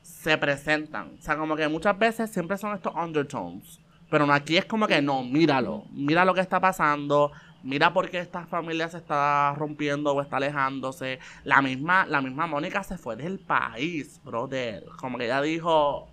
[0.02, 1.12] se presentan.
[1.20, 3.82] O sea, como que muchas veces siempre son estos undertones.
[4.10, 5.84] Pero aquí es como que no, míralo.
[5.92, 10.38] Mira lo que está pasando mira por qué esta familia se está rompiendo o está
[10.38, 11.20] alejándose.
[11.44, 14.86] La misma, la misma Mónica se fue del país, brother.
[14.98, 16.08] Como que ella dijo,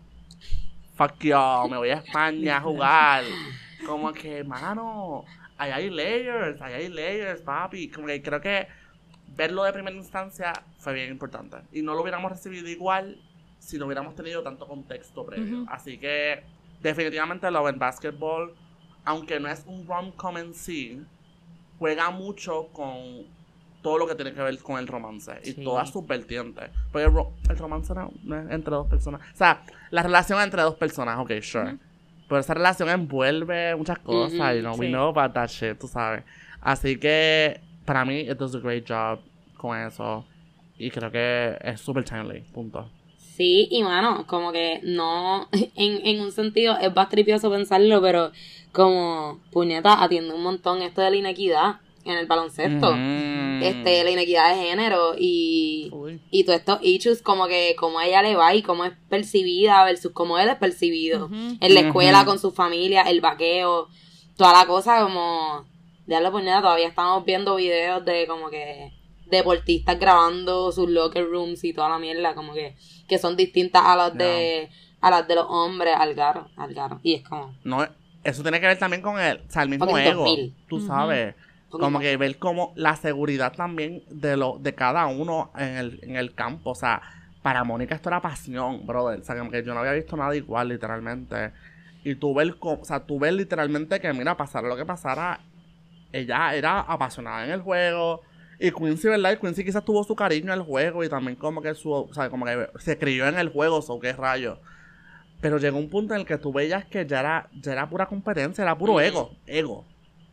[0.94, 3.24] fuck yo, me voy a España a jugar.
[3.87, 5.24] Como que, mano,
[5.59, 7.88] ahí hay layers, ahí hay layers, papi.
[7.88, 8.66] Como que creo que
[9.37, 11.59] verlo de primera instancia fue bien importante.
[11.72, 13.20] Y no lo hubiéramos recibido igual
[13.59, 15.64] si no hubiéramos tenido tanto contexto previo.
[15.68, 16.42] Así que,
[16.83, 18.54] definitivamente Love and Basketball,
[19.04, 21.02] aunque no es un rom-com en sí,
[21.78, 23.24] juega mucho con
[23.82, 26.70] todo lo que tiene que ver con el romance y todas sus vertientes.
[26.90, 29.20] Porque el, romance no, es entre dos personas.
[29.20, 31.76] O sea, la relación entre dos personas, ok, sure.
[32.26, 36.24] Pero esa relación envuelve muchas cosas y no, we know about that shit, tú sabes.
[36.62, 39.20] Así que para mí, it does a great job
[39.56, 40.24] con eso.
[40.78, 42.88] Y creo que es súper timely, punto.
[43.37, 48.31] Sí, y mano, como que no, en, en un sentido es tripioso pensarlo, pero
[48.73, 52.94] como puñeta atiende un montón esto de la inequidad en el baloncesto.
[53.62, 55.90] Este, la inequidad de género y,
[56.31, 60.12] y todos estos issues como que como ella le va y cómo es percibida versus
[60.12, 61.31] cómo él es percibido.
[61.33, 63.88] En la escuela, con su familia, el vaqueo,
[64.37, 65.64] toda la cosa como
[66.07, 68.92] ya lo puñeta, todavía estamos viendo videos de como que
[69.30, 72.76] deportistas grabando sus locker rooms y toda la mierda, como que,
[73.08, 77.00] que son distintas a las de a las de los hombres al garo, al garo.
[77.02, 77.87] Y es como No,
[78.22, 80.24] eso tiene que ver también con el, o sea, el mismo ego.
[80.68, 81.34] Tú sabes.
[81.68, 86.16] Como que ver como la seguridad también de lo, de cada uno en el, en
[86.16, 86.70] el campo.
[86.70, 87.02] O sea,
[87.42, 89.20] para Mónica esto era pasión, brother.
[89.20, 91.52] O sea, que yo no había visto nada igual, literalmente.
[92.04, 95.40] Y tú ves, o sea, tú ves literalmente que, mira, pasara lo que pasara,
[96.12, 98.22] ella era apasionada en el juego.
[98.58, 99.32] Y Quincy, ¿verdad?
[99.32, 102.30] Y Quincy quizás tuvo su cariño al juego y también como que su, o sea,
[102.30, 104.58] como que se crió en el juego, o qué rayos.
[105.40, 108.06] Pero llegó un punto en el que tú veías que ya era, ya era pura
[108.06, 109.84] competencia, era puro ego, ego.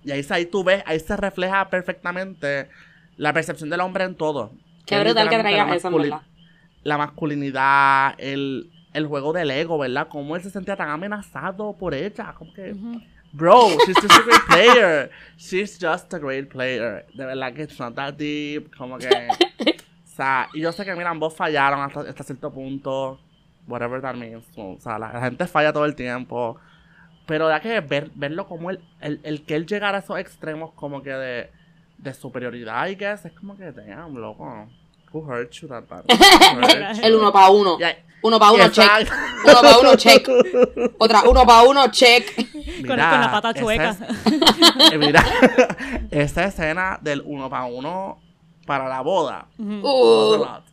[0.04, 2.70] Y ahí, ahí tú ves, ahí se refleja perfectamente
[3.18, 4.52] la percepción del hombre en todo.
[4.86, 6.22] Qué brutal que traigas eso, ¿verdad?
[6.84, 10.08] La masculinidad, el, el juego del ego, ¿verdad?
[10.10, 12.34] Cómo él se sentía tan amenazado por ella.
[12.38, 12.76] Como que,
[13.34, 15.10] bro, she's just a great player.
[15.38, 17.06] She's just a great player.
[17.16, 18.76] De verdad que it's not that deep.
[18.76, 19.10] Como que.
[19.66, 23.20] o sea, y yo sé que, mira, ambos fallaron hasta, hasta cierto punto
[23.68, 24.46] whatever that means.
[24.56, 26.60] O sea, la, gente falla todo el tiempo.
[27.26, 31.02] Pero ya que ver, verlo como el, el, que él llegara a esos extremos como
[31.02, 31.50] que de,
[31.98, 34.68] de superioridad y que es como que, damn, loco.
[35.14, 36.04] Who hurt you that bad?
[36.10, 37.04] Hurt?
[37.04, 37.78] El uno para uno.
[37.80, 39.12] Ya- Uno para uno, check.
[39.46, 40.30] Uno para uno, check.
[41.00, 42.36] Otra, uno para uno, check.
[42.36, 43.90] Con, con la pata chueca.
[43.90, 45.24] es- mira,
[46.12, 48.20] esa escena del uno para uno
[48.68, 50.64] para la boda was a Uh, lot.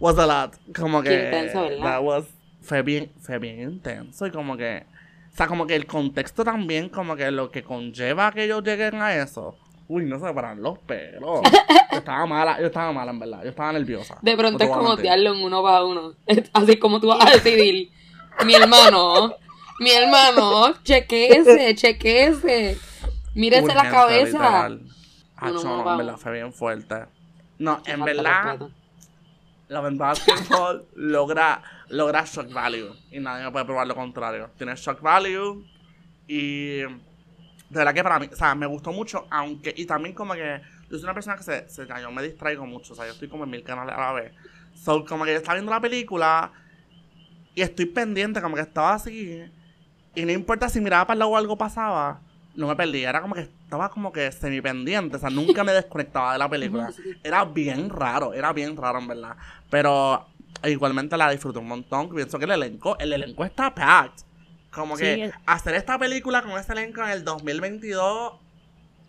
[0.00, 0.56] Was a lot.
[0.76, 1.08] Como que.
[1.10, 1.82] Qué intenso, ¿verdad?
[1.84, 2.26] that was-
[2.62, 4.26] fue bien, fue bien intenso.
[4.26, 4.84] Y como que.
[5.32, 9.00] O sea, como que el contexto también, como que lo que conlleva que ellos lleguen
[9.00, 9.54] a eso.
[9.88, 11.40] Uy, no se paran los pelos.
[11.90, 13.42] Yo estaba mala, yo estaba mala, en verdad.
[13.42, 14.18] Yo estaba nerviosa.
[14.20, 16.12] de No pronto es como odiarlo en uno para uno.
[16.52, 17.90] Así como tú vas a decidir.
[18.44, 19.34] Mi hermano,
[19.80, 22.78] mi hermano, chequeese, chequeese.
[23.34, 24.26] Mírese la Urgente, cabeza.
[24.26, 24.80] literal.
[25.40, 27.06] Uno Hacho, no, pa' en verdad fue bien fuerte.
[27.58, 28.58] No, en verdad,
[29.68, 32.92] la verdad Basketball logra, logra shock value.
[33.10, 34.50] Y nadie me puede probar lo contrario.
[34.58, 35.64] Tiene shock value.
[36.26, 36.82] Y
[37.70, 40.60] de verdad que para mí, o sea, me gustó mucho, aunque, y también como que
[40.90, 43.28] yo soy una persona que se, se yo me distraigo mucho, o sea, yo estoy
[43.28, 44.32] como en mil canales a la vez.
[44.74, 46.52] So, como que yo estaba viendo la película
[47.54, 49.42] y estoy pendiente, como que estaba así,
[50.14, 52.20] y no importa si miraba para el lado o algo pasaba,
[52.54, 55.72] no me perdía, era como que estaba como que semi pendiente, o sea, nunca me
[55.72, 56.90] desconectaba de la película.
[57.22, 59.36] Era bien raro, era bien raro en verdad,
[59.68, 60.26] pero
[60.64, 64.27] igualmente la disfruté un montón, pienso que el elenco, el elenco está packed.
[64.78, 68.34] Como Sí, que es- hacer esta película con este elenco en el 2022,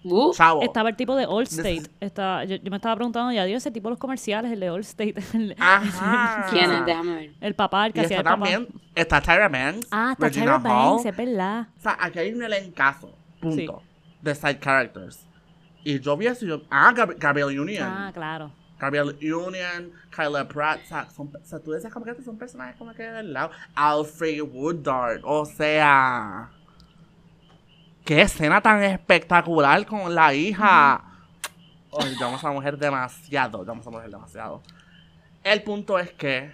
[0.01, 0.61] Uh, chavo.
[0.61, 1.83] Estaba el tipo de Allstate.
[1.99, 4.69] Estaba, yo, yo me estaba preguntando, ya dio ese tipo de los comerciales, el de
[4.69, 5.13] Allstate.
[5.33, 6.47] El, Ajá.
[6.51, 6.85] ¿Quién es?
[6.85, 7.31] Déjame ver.
[7.41, 8.49] el papá, el que Y hacía está el papá.
[8.51, 10.89] también, está Tyra Banks, Ah, está Regina Tyra Hall.
[10.95, 11.67] Banks, es verdad.
[11.77, 14.15] O sea, aquí hay un elencazo, punto, Sí.
[14.21, 15.25] de side characters.
[15.83, 17.85] Y yo vi eso y yo, ah, Gab- Gabrielle Union.
[17.85, 18.51] Ah, claro.
[18.79, 20.79] Gabrielle Union, Kyla Pratt,
[21.13, 23.51] son, o sea, tú decías como que estos son personajes como que del lado.
[23.75, 26.49] Alfred Woodard, o sea,
[28.05, 31.03] qué escena tan espectacular con la hija.
[31.99, 34.61] Ay, yo amo a esa mujer demasiado, amo a mujer demasiado.
[35.43, 36.51] El punto es que,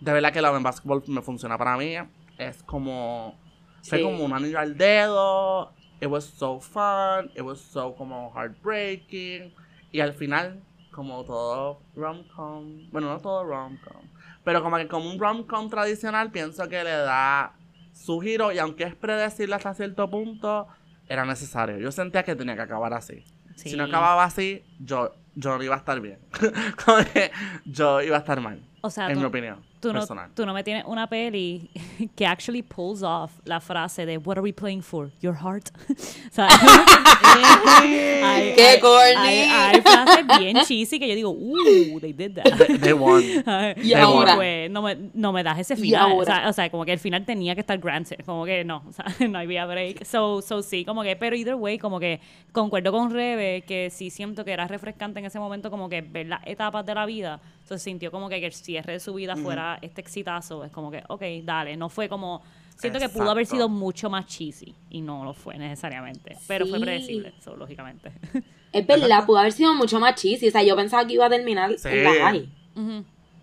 [0.00, 1.94] de verdad que Love and Basketball me funciona para mí.
[2.38, 3.38] Es como,
[3.82, 4.04] fue Sí.
[4.04, 5.72] como un anillo al dedo.
[6.00, 9.54] It was so fun, it was so como heartbreaking.
[9.92, 10.60] Y al final,
[10.96, 14.02] como todo rom-com, bueno, no todo rom-com,
[14.42, 17.52] pero como que como un rom-com tradicional, pienso que le da
[17.92, 20.66] su giro y aunque es predecible hasta cierto punto,
[21.06, 21.76] era necesario.
[21.76, 23.22] Yo sentía que tenía que acabar así.
[23.56, 23.70] Sí.
[23.70, 26.18] Si no acababa así, yo, yo no iba a estar bien.
[27.66, 30.30] Yo iba a estar mal, O sea, en mi opinión tú no, personal.
[30.34, 31.70] tú no me tienes una peli
[32.16, 35.10] que actually pulls off la frase de What are we playing for?
[35.20, 35.68] Your heart.
[35.90, 35.94] o
[36.32, 36.48] sea,
[37.34, 39.16] hay, ¡Qué hay- corny!
[39.16, 42.44] Hay, hay frases bien cheesy que yo digo, uh, they did that.
[42.66, 43.22] They, they won.
[43.22, 43.42] Y
[43.90, 44.32] They ahora.
[44.32, 44.36] won.
[44.36, 46.12] Pues no me, no me das ese final.
[46.12, 48.24] O sea, o sea, como que el final tenía que estar granted.
[48.24, 50.04] Como que no, o sea, no había break.
[50.04, 52.20] So, so sí, como que, pero either way, como que
[52.52, 56.26] concuerdo con Rebe que sí siento que era refrescante en ese momento, como que ver
[56.26, 57.40] las etapas de la vida.
[57.64, 60.64] Se sintió como que, que el cierre de su vida fuera este exitazo.
[60.64, 61.76] Es como que, ok, dale.
[61.76, 62.42] No fue como.
[62.76, 64.74] Siento que pudo haber sido mucho más cheesy.
[64.90, 66.36] Y no lo fue necesariamente.
[66.46, 68.12] Pero fue predecible, so, lógicamente.
[68.72, 70.48] Es verdad, pudo haber sido mucho más cheesy.
[70.48, 71.88] O sea, yo pensaba que iba a terminar Sí.
[71.88, 72.46] en la high.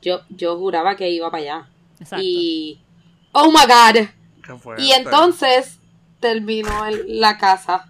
[0.01, 1.67] Yo, yo juraba que iba para allá.
[1.99, 2.23] Exacto.
[2.23, 2.79] Y.
[3.31, 4.09] ¡Oh my god!
[4.43, 4.53] Qué.
[4.83, 5.79] Y entonces
[6.19, 7.89] terminó en la casa.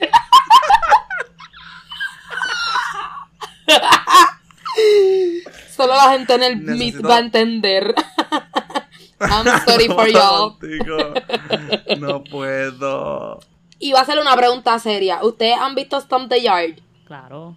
[5.78, 7.94] Solo la gente en el Meet Necesito- va a entender.
[9.20, 10.56] I'm sorry for y'all.
[12.00, 13.38] No puedo.
[13.78, 15.22] Y va a ser una pregunta seria.
[15.22, 16.80] ¿Ustedes han visto Stomp the Yard?
[17.06, 17.56] Claro.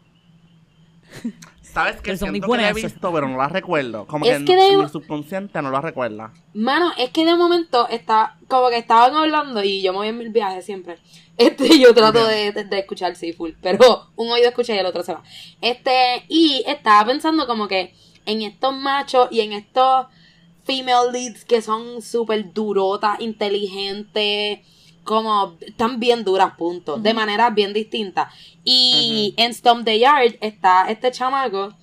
[1.61, 4.05] ¿Sabes que son siento muy que la he visto, pero no la recuerdo?
[4.05, 6.33] Como Es que, que de- mi subconsciente no la recuerda.
[6.53, 10.17] Mano, es que de momento está, como que estaban hablando y yo me voy en
[10.17, 10.97] mil viajes siempre.
[11.37, 14.85] Este, yo trato de, de- de escuchar sí, full, pero un oído escucha y el
[14.85, 15.23] otro se va.
[15.59, 20.07] Este, y estaba pensando como que en estos machos y en estos
[20.63, 24.59] female leads que son súper durotas, inteligentes,
[25.03, 28.33] como están bien duras, punto, de maneras bien distintas.
[28.63, 31.73] Y en Stomp the Yard está este chamaco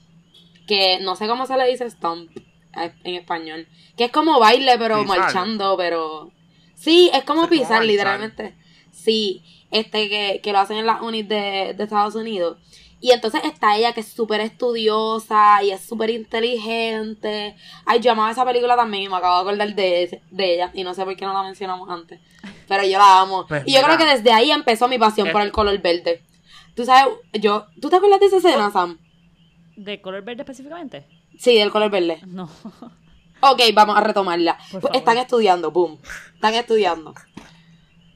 [0.67, 2.31] que no sé cómo se le dice stomp
[2.77, 5.19] eh, en español, que es como baile pero Pisar.
[5.19, 6.31] marchando, pero
[6.75, 8.55] sí, es como pisar literalmente.
[8.93, 12.59] Sí, este que, que lo hacen en las unis de, de Estados Unidos.
[13.01, 17.57] Y entonces está ella que es súper estudiosa y es súper inteligente.
[17.87, 20.71] Ay, yo amaba esa película también y me acabo de acordar de, de ella.
[20.75, 22.21] Y no sé por qué no la mencionamos antes.
[22.67, 23.47] Pero yo la amo.
[23.47, 23.97] Pues y yo mira.
[23.97, 25.33] creo que desde ahí empezó mi pasión Eh.
[25.33, 26.23] por el color verde.
[26.75, 28.99] Tú sabes, yo, ¿tú te acuerdas de esa escena, Sam?
[29.77, 31.07] ¿De color verde específicamente?
[31.39, 32.21] Sí, del color verde.
[32.27, 32.51] No.
[33.41, 34.59] Ok, vamos a retomarla.
[34.73, 34.85] Pues.
[34.95, 35.99] Están estudiando, boom.
[36.35, 37.15] Están estudiando.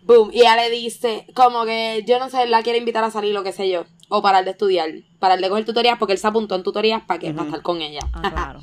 [0.02, 0.30] Boom.
[0.32, 3.44] Y ella le dice, como que yo no sé, la quiere invitar a salir, lo
[3.44, 3.84] que sé yo.
[4.14, 7.18] O parar de estudiar, parar de coger tutorías porque él se apuntó en tutorías para
[7.18, 8.00] que para estar con ella.
[8.12, 8.60] Ah, claro.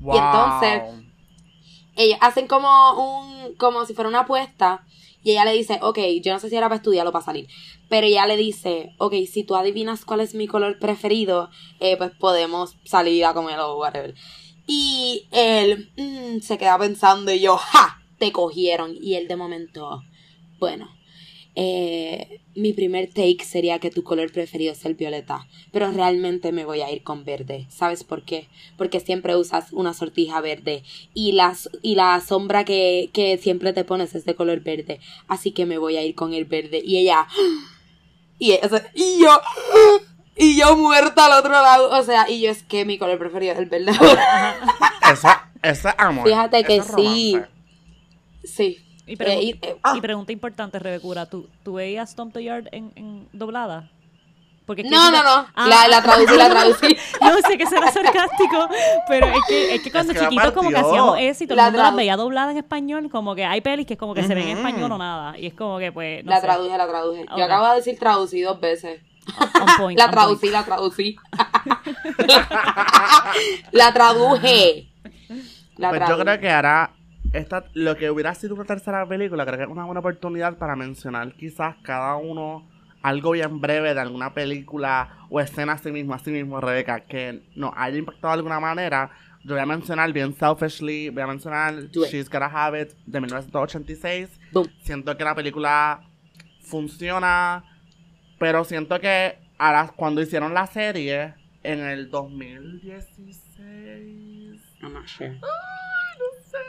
[0.00, 0.16] Wow.
[0.16, 0.82] entonces-
[1.96, 4.84] Ellos hacen como un como si fuera una apuesta
[5.22, 7.48] y ella le dice, ok, yo no sé si era para estudiar o para salir,
[7.88, 12.12] pero ella le dice, ok, si tú adivinas cuál es mi color preferido, eh, pues
[12.12, 14.14] podemos salir a comer o whatever.
[14.66, 18.00] Y él mm, se queda pensando y yo, ¡ja!
[18.18, 18.94] Te cogieron.
[19.00, 20.02] Y él de momento,
[20.58, 20.88] bueno,
[21.58, 26.66] eh, mi primer take sería que tu color preferido es el violeta, pero realmente me
[26.66, 27.66] voy a ir con verde.
[27.70, 28.46] ¿Sabes por qué?
[28.76, 30.82] Porque siempre usas una sortija verde
[31.14, 35.00] y la, y la sombra que, que siempre te pones es de color verde.
[35.28, 36.82] Así que me voy a ir con el verde.
[36.84, 37.26] Y ella...
[38.38, 38.50] Y,
[39.18, 39.40] yo...
[40.38, 41.98] Y yo muerta al otro lado.
[41.98, 43.92] O sea, y yo es que mi color preferido es el verde.
[45.10, 45.28] Eso,
[45.62, 46.26] eso es amor.
[46.26, 47.38] Fíjate que sí.
[48.44, 48.85] sí.
[49.06, 52.90] Y, Eh, y- eh, y pregunta importante, Rebecura, ¿tú, ¿tú veías Stomp the Yard en,
[52.96, 53.88] en doblada?
[54.66, 55.46] Porque No, no, no.
[55.54, 55.68] Ah.
[55.68, 56.96] La, la traducí, la traducí.
[57.20, 58.68] No sé que será sarcástico,
[59.06, 61.56] pero es que, es que cuando Es que chiquitos como que hacíamos eso y todo
[61.56, 64.12] La el mundo las veía dobladas en español, como que hay pelis que es como
[64.12, 65.38] que se ven en español o nada.
[65.38, 67.26] Y es como que pues, no la sé, traduje, la traduje.
[67.36, 69.00] Yo acabo de decir traducí dos veces.
[69.78, 71.16] point, La traducí, la traducí.
[73.70, 74.88] la traduje.
[75.76, 76.90] La Pues yo creo que ahora,
[77.32, 80.76] esta, lo que hubiera sido una tercera película, creo que es una buena oportunidad para
[80.76, 82.68] mencionar quizás cada uno
[83.02, 87.72] algo bien breve de alguna película o escena así mismo, así mismo, Rebeca, que nos
[87.76, 89.10] haya impactado de alguna manera.
[89.44, 92.04] Yo voy a mencionar bien selfishly, voy a mencionar Do.
[92.04, 94.40] She's Gotta Have It de 1986.
[94.52, 94.66] Boom.
[94.82, 96.00] Siento que la película
[96.62, 97.62] funciona,
[98.40, 103.46] pero siento que ahora cuando hicieron la serie en el 2016
[104.82, 105.34] I'm not sure.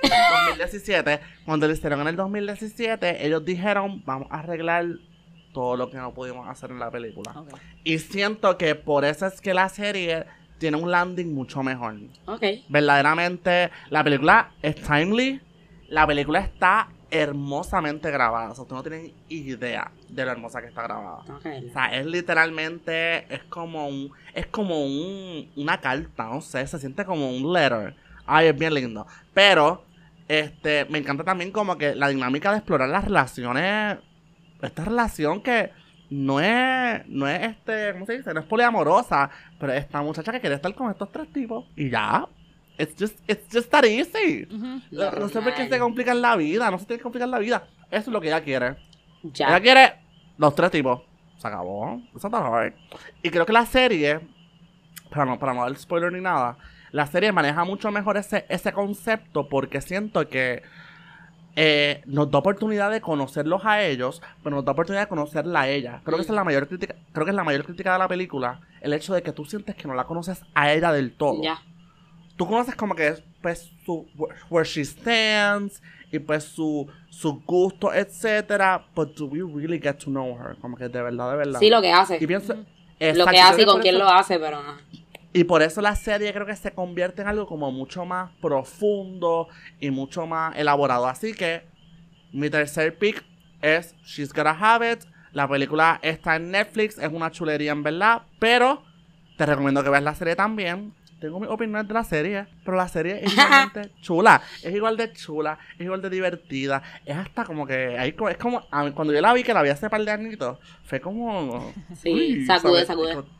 [0.01, 4.85] 2017, cuando lo hicieron en el 2017, ellos dijeron, vamos a arreglar
[5.53, 7.33] todo lo que no pudimos hacer en la película.
[7.83, 10.25] Y siento que por eso es que la serie
[10.57, 11.95] tiene un landing mucho mejor.
[12.25, 12.43] Ok.
[12.69, 15.41] Verdaderamente, la película es timely,
[15.89, 18.51] la película está hermosamente grabada.
[18.51, 21.23] O sea, ustedes no tienen idea de lo hermosa que está grabada.
[21.27, 26.79] O sea, es literalmente, es como un, es como un, una carta, no sé, se
[26.79, 27.95] siente como un letter.
[28.27, 29.07] Ay, es bien lindo.
[29.33, 29.85] Pero,
[30.27, 33.97] este, me encanta también como que la dinámica de explorar las relaciones,
[34.61, 35.71] esta relación que
[36.09, 38.33] no es, no es este, ¿cómo se dice?
[38.33, 42.27] No es poliamorosa, pero esta muchacha que quiere estar con estos tres tipos y ya.
[42.77, 44.47] It's just, it's just that easy.
[44.53, 44.81] Ujú.
[44.91, 47.39] No, no sé por qué se complican la vida, no se tiene que complicar la
[47.39, 47.67] vida.
[47.89, 48.75] Eso es lo que ella quiere.
[49.23, 49.47] Ya.
[49.47, 49.93] Ella quiere
[50.37, 51.01] los tres tipos.
[51.37, 52.01] Se acabó.
[52.15, 52.73] Eso está hard.
[53.23, 54.19] Y creo que la serie,
[55.09, 56.57] para no, para no dar spoiler ni nada,
[56.91, 60.63] la serie maneja mucho mejor ese, ese concepto porque siento que
[61.55, 65.69] eh, nos da oportunidad de conocerlos a ellos, pero nos da oportunidad de conocerla a
[65.69, 66.01] ella.
[66.03, 68.07] Creo que esa es la mayor crítica, creo que es la mayor crítica de la
[68.07, 71.41] película, el hecho de que tú sientes que no la conoces a ella del todo
[71.41, 71.59] Ya.
[72.35, 74.07] tú conoces como que pues su
[74.49, 75.81] where she stands
[76.11, 80.77] y pues su su gusto etcétera but do we really get to know her como
[80.77, 82.17] que de verdad de verdad Sí, lo que hace.
[82.21, 82.63] y pienso Lo
[82.99, 84.75] Exacto, que hace y con quién eso- lo hace, pero no.
[85.37, 89.47] Y por eso la serie creo que se convierte en algo como mucho más profundo
[89.79, 91.61] y mucho más elaborado así que
[92.33, 93.23] mi tercer pick
[93.61, 98.23] es She's Gotta Have It la película está en Netflix es una chulería en verdad
[98.39, 98.81] pero
[99.37, 102.87] te recomiendo que veas la serie también tengo mis opiniones de la serie, pero la
[102.87, 104.39] serie es igualmente chula.
[104.61, 106.83] Es igual de chula, es igual de divertida.
[107.05, 107.97] Es hasta como que.
[107.97, 108.63] Ahí es como.
[108.69, 111.73] a mí, cuando yo la vi, que la vi hace par de añitos, fue como.
[111.95, 112.87] Sí, sacude, ¿sabes?
[112.87, 113.37] sacude.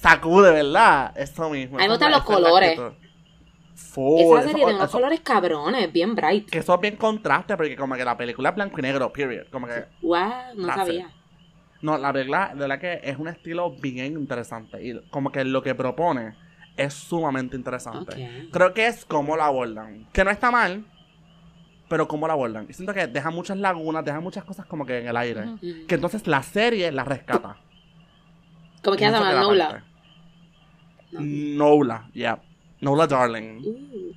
[0.00, 1.12] Sacude, ¿verdad?
[1.16, 1.76] Eso mismo.
[1.76, 2.80] A mí me gustan los colores.
[3.74, 6.48] Full, Esa serie tiene unos colores cabrones, bien bright.
[6.48, 9.46] Que eso es bien contraste, porque como que la película es blanco y negro, period.
[9.50, 9.84] Como que.
[10.02, 11.10] Wow, no sabía.
[11.80, 14.84] No, la película, de verdad que es un estilo bien interesante.
[14.84, 16.34] Y como que lo que propone
[16.76, 18.48] es sumamente interesante.
[18.52, 20.08] Creo que es cómo la abordan.
[20.12, 20.84] Que no está mal,
[21.88, 22.66] pero cómo la abordan.
[22.68, 25.44] Y siento que deja muchas lagunas, deja muchas cosas como que en el aire.
[25.86, 27.56] Que entonces la serie la rescata.
[28.82, 29.84] ¿Cómo es que Y eso llama?
[31.12, 31.56] Nola.
[31.56, 32.38] Nola, yeah.
[32.80, 33.60] Nola Darling.
[33.64, 34.12] Uh,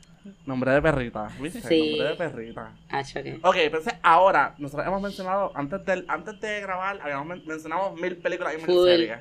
[0.45, 1.61] Nombre de perrita, ¿viste?
[1.61, 1.89] Sí.
[1.97, 2.71] Nombre de perrita.
[2.89, 3.39] ah, choque.
[3.43, 8.17] Ok, entonces ahora, nosotros hemos mencionado, antes de, antes de grabar, habíamos men- mencionado mil
[8.17, 8.85] películas y mil Full.
[8.87, 9.19] series.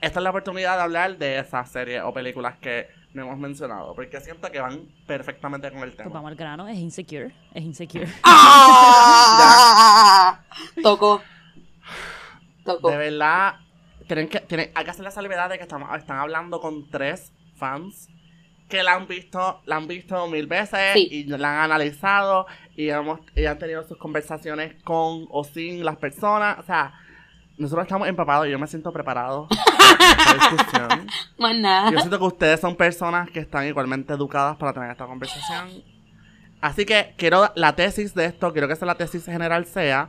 [0.00, 3.94] Esta es la oportunidad de hablar de esas series o películas que no hemos mencionado,
[3.96, 6.10] porque siento que van perfectamente con el Pues tema.
[6.10, 8.06] vamos al grano, es insecure, es insecure.
[8.22, 10.40] ¡Ah!
[10.82, 11.20] Tocó.
[12.64, 12.90] Tocó.
[12.90, 13.54] De verdad,
[14.08, 17.32] tienen que, tienen, hay que hacer la salvedad de que estamos, están hablando con tres
[17.56, 18.08] fans
[18.68, 21.08] que la han visto, la han visto mil veces Sí.
[21.10, 22.46] y la han analizado
[22.76, 26.58] y, hemos, y han tenido sus conversaciones con o sin las personas.
[26.58, 26.92] O sea,
[27.56, 29.48] nosotros estamos empapados y yo me siento preparado
[29.98, 31.06] para esta discusión.
[31.38, 31.90] Más nada.
[31.90, 35.82] Yo siento que ustedes son personas que están igualmente educadas para tener esta conversación.
[36.60, 40.08] Así que quiero la tesis de esto, quiero que esa la tesis general sea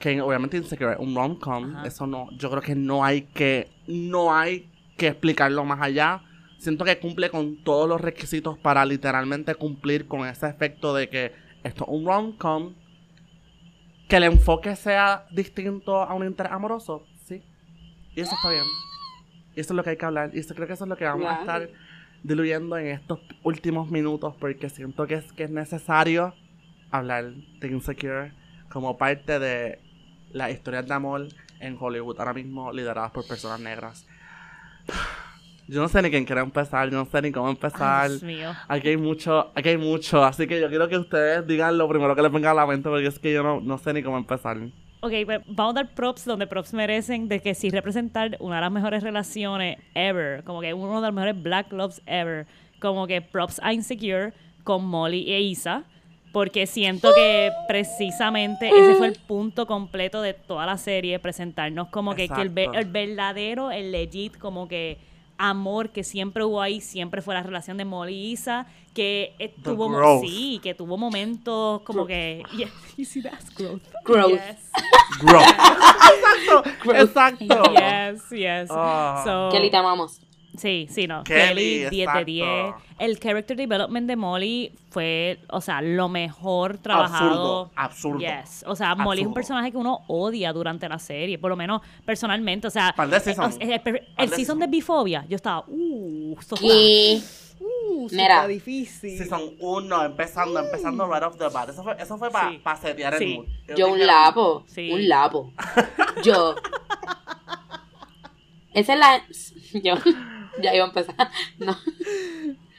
[0.00, 4.34] que obviamente Insecure es un rom-com, eso no, yo creo que no hay que, no
[4.34, 6.22] hay que explicarlo más allá.
[6.58, 11.32] Siento que cumple con todos los requisitos para literalmente cumplir con ese efecto de que
[11.62, 12.74] esto es un rom-com,
[14.08, 17.42] que el enfoque sea distinto a un interés amoroso, sí.
[18.16, 18.64] Y eso está bien.
[19.54, 20.30] Eso es lo que hay que hablar.
[20.32, 21.68] Y eso, creo que eso es lo que vamos a estar
[22.22, 26.34] diluyendo en estos últimos minutos porque siento que es, que es necesario
[26.90, 28.32] hablar de Insecure
[28.70, 29.78] como parte de
[30.32, 31.28] las historias de amor
[31.60, 34.06] en Hollywood ahora mismo lideradas por personas negras.
[35.68, 38.08] Yo no sé ni quién quiere empezar, yo no sé ni cómo empezar.
[38.08, 38.52] Dios mío.
[38.66, 42.16] Aquí hay mucho, aquí hay mucho, así que yo quiero que ustedes digan lo primero
[42.16, 44.18] que les venga a la mente porque es que yo no, no sé ni cómo
[44.18, 44.56] empezar.
[45.02, 48.62] Ok, pues vamos a dar props donde props merecen de que sí representar una de
[48.62, 52.48] las mejores relaciones ever, como que uno de los mejores black loves ever,
[52.80, 54.32] como que props a Insecure
[54.64, 55.84] con Molly e Isa,
[56.32, 62.14] porque siento que precisamente ese fue el punto completo de toda la serie, presentarnos como
[62.14, 64.98] que, que el, el verdadero, el legit, como que
[65.40, 69.54] amor que siempre hubo ahí, siempre fue la relación de Molly y Isa, que eh,
[69.62, 73.82] tuvo, sí, que tuvo momentos como que, yeah, you see that's growth.
[74.04, 74.32] Growth.
[74.32, 74.70] Yes.
[75.22, 75.42] Growth.
[76.94, 77.72] exacto, exacto.
[77.72, 78.68] Yes, yes.
[78.70, 79.22] Ah.
[79.24, 80.20] So, Kelly, te amamos.
[80.56, 81.22] Sí, sí, no.
[81.24, 82.24] Kelly, Kelly, 10 de exacto.
[82.24, 82.74] 10.
[82.98, 87.70] El character development de Molly fue, o sea, lo mejor trabajado.
[87.76, 88.18] Absurdo, absurdo.
[88.20, 88.64] Yes.
[88.66, 91.80] O sea, Molly es un personaje que uno odia durante la serie, por lo menos
[92.04, 92.66] personalmente.
[92.66, 98.08] O sea, Par de eh, el, el season de Bifobia, yo estaba, uh, esto uh,
[98.10, 98.46] Mira.
[98.46, 99.18] difícil.
[99.18, 101.68] Season 1, empezando, empezando right off the bat.
[101.70, 102.60] Eso fue, eso fue para Sí.
[102.82, 103.24] setear Sí.
[103.24, 103.46] el mood.
[103.76, 104.64] Yo un lapo.
[104.66, 104.90] Sí.
[104.90, 105.52] Un lapo.
[106.22, 106.54] Yo.
[108.72, 109.22] Esa es la.
[109.82, 109.94] Yo.
[110.64, 111.16] Ya iba a empezar.
[111.58, 111.76] No.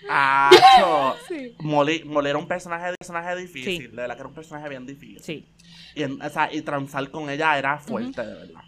[0.10, 1.16] Acho.
[1.28, 1.56] Sí.
[1.60, 3.82] Molly, Molly era un personaje, personaje difícil.
[3.84, 3.88] Sí.
[3.88, 5.20] De verdad que era un personaje bien difícil.
[5.22, 5.48] Sí.
[5.96, 8.62] Y, en- o sea, y transar con ella era fuerte, de verdad.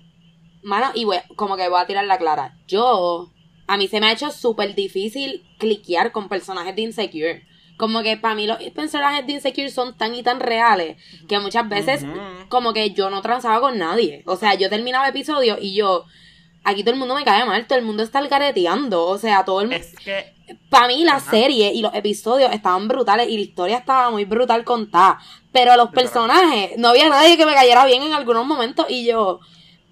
[0.63, 2.57] Mano, y bueno, como que voy a tirar la clara.
[2.67, 3.31] Yo.
[3.65, 7.47] A mí se me ha hecho súper difícil cliquear con personajes de Insecure.
[7.77, 10.97] Como que para mí los personajes de Insecure son tan y tan reales
[11.29, 12.05] que muchas veces
[12.49, 14.21] como que yo no transaba con nadie.
[14.25, 16.05] O sea, yo terminaba episodios y yo,
[16.63, 19.05] aquí todo el mundo me cae mal, todo el mundo está algareteando.
[19.05, 19.83] O sea, todo el mundo...
[19.83, 20.33] Es que
[20.69, 21.31] Para mí la Ajá.
[21.31, 25.19] serie y los episodios estaban brutales y la historia estaba muy brutal contada.
[25.51, 29.39] Pero los personajes, no había nadie que me cayera bien en algunos momentos y yo,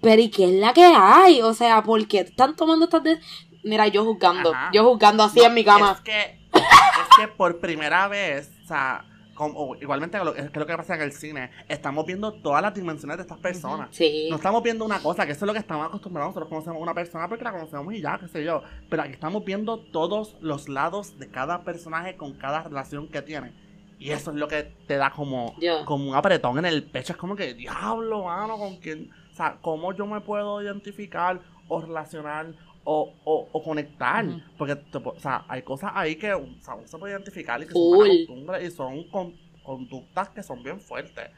[0.00, 1.40] pero ¿y qué es la que hay?
[1.42, 3.02] O sea, ¿por qué están tomando estas...
[3.04, 3.20] de-
[3.64, 4.70] Mira, yo juzgando, Ajá.
[4.72, 5.92] yo juzgando así No, en mi cama.
[5.92, 6.20] Es que,
[6.52, 9.04] es que por primera vez, o sea,
[9.34, 12.74] como- igualmente que lo, que lo que pasa en el cine, estamos viendo todas las
[12.74, 13.88] dimensiones de estas personas.
[13.92, 14.28] Sí.
[14.30, 16.30] No estamos viendo una cosa, que eso es lo que estamos acostumbrados.
[16.30, 18.62] Nosotros conocemos a una persona porque la conocemos y ya, qué sé yo.
[18.88, 23.52] Pero aquí estamos viendo todos los lados de cada personaje con cada relación que tiene.
[23.98, 25.54] Y eso es lo que te da como,
[25.84, 27.12] como un apretón en el pecho.
[27.12, 29.10] Es como que, diablo, mano, con quién.
[29.32, 32.52] O sea, ¿cómo yo me puedo identificar o relacionar
[32.84, 34.24] o, o, o conectar?
[34.58, 37.72] Porque, o sea, hay cosas ahí que o sea, uno se puede identificar y que
[37.72, 38.06] Full.
[38.06, 41.30] son costumbres y son con- conductas que son bien fuertes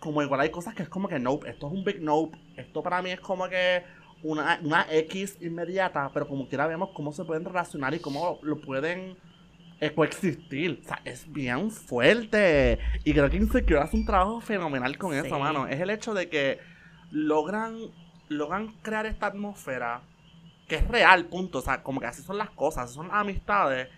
[0.00, 2.82] como igual hay cosas que es como que nope, esto es un big nope, esto
[2.82, 3.84] para mí es como que
[4.24, 8.60] una, una X inmediata, pero como quiera vemos cómo se pueden relacionar y cómo lo
[8.60, 9.16] pueden
[9.80, 10.80] eh, coexistir.
[10.82, 12.80] O sea, es bien fuerte.
[13.04, 15.68] Y creo que Insecure hace un trabajo fenomenal con eso, mano.
[15.68, 16.58] Es el hecho de que
[17.12, 17.76] logran,
[18.28, 20.02] logran crear esta atmósfera
[20.68, 21.58] que es real, punto.
[21.58, 23.88] O sea, como que así son las cosas, así son las amistades.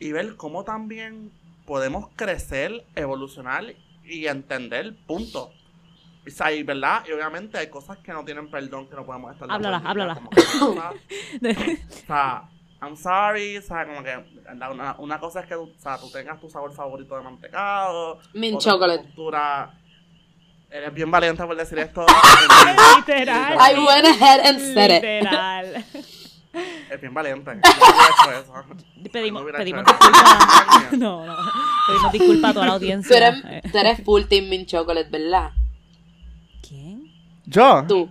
[0.00, 1.30] Y ver cómo también
[1.66, 3.74] podemos crecer, evolucionar
[4.04, 5.52] y entender, punto.
[6.26, 9.32] O sea, y verdad, y obviamente hay cosas que no tienen perdón, que no podemos
[9.32, 10.20] estar de Háblala, acuerdo, háblala.
[11.88, 12.48] o sea,
[12.80, 16.10] I'm sorry, o sea, como que una, una cosa es que tú, o sea, tú
[16.10, 18.20] tengas tu sabor favorito de mantecado.
[18.32, 19.04] Mint chocolate.
[19.04, 19.74] postura,
[20.74, 22.04] eres bien valiente por decir esto.
[23.06, 23.58] Literal.
[23.60, 25.02] I went ahead and said it.
[25.02, 25.84] Literal.
[26.90, 27.50] Es bien valiente.
[27.50, 28.52] Yo no hubiera hecho eso.
[29.12, 30.92] Pedimos, No pedimos disculpas.
[30.92, 31.36] No, no.
[31.86, 33.16] Pedimos disculpas a toda la Tú audiencia.
[33.16, 35.50] eres, Eh, tú eres full team mint chocolate, ¿verdad?
[36.66, 37.04] ¿Quién?
[37.46, 38.08] Yo, Tú.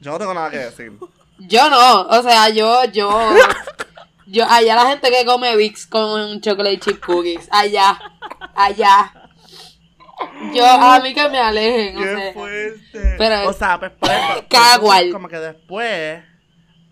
[0.00, 0.92] yo no tengo nada que decir.
[1.40, 3.08] Yo no, o sea, yo, yo,
[4.26, 7.96] yo, allá la gente que come Vicks con chocolate chip cookies, allá,
[8.56, 9.12] allá.
[10.54, 12.32] Yo, a mí que me alejen, o ¡Qué sea.
[12.32, 13.14] fuerte!
[13.18, 15.12] Pero- o sea, pues ejemplo, Cada cual.
[15.12, 16.22] Como que después,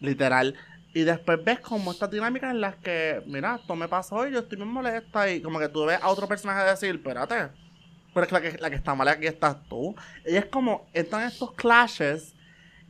[0.01, 0.55] literal,
[0.95, 4.41] y después ves como estas dinámicas en las que, mira, esto me pasó y yo
[4.41, 7.49] estoy bien molesta y como que tú ves a otro personaje decir, espérate,
[8.15, 9.95] pero es que la que, la que está mal aquí estás tú.
[10.27, 12.33] Y es como, entran estos clashes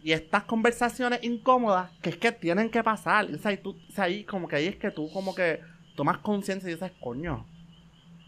[0.02, 3.24] Y estas conversaciones incómodas, que es que tienen que pasar.
[3.34, 5.60] O sea, y tú, o sea, ahí como que ahí es que tú como que
[5.96, 7.44] tomas conciencia y dices, coño,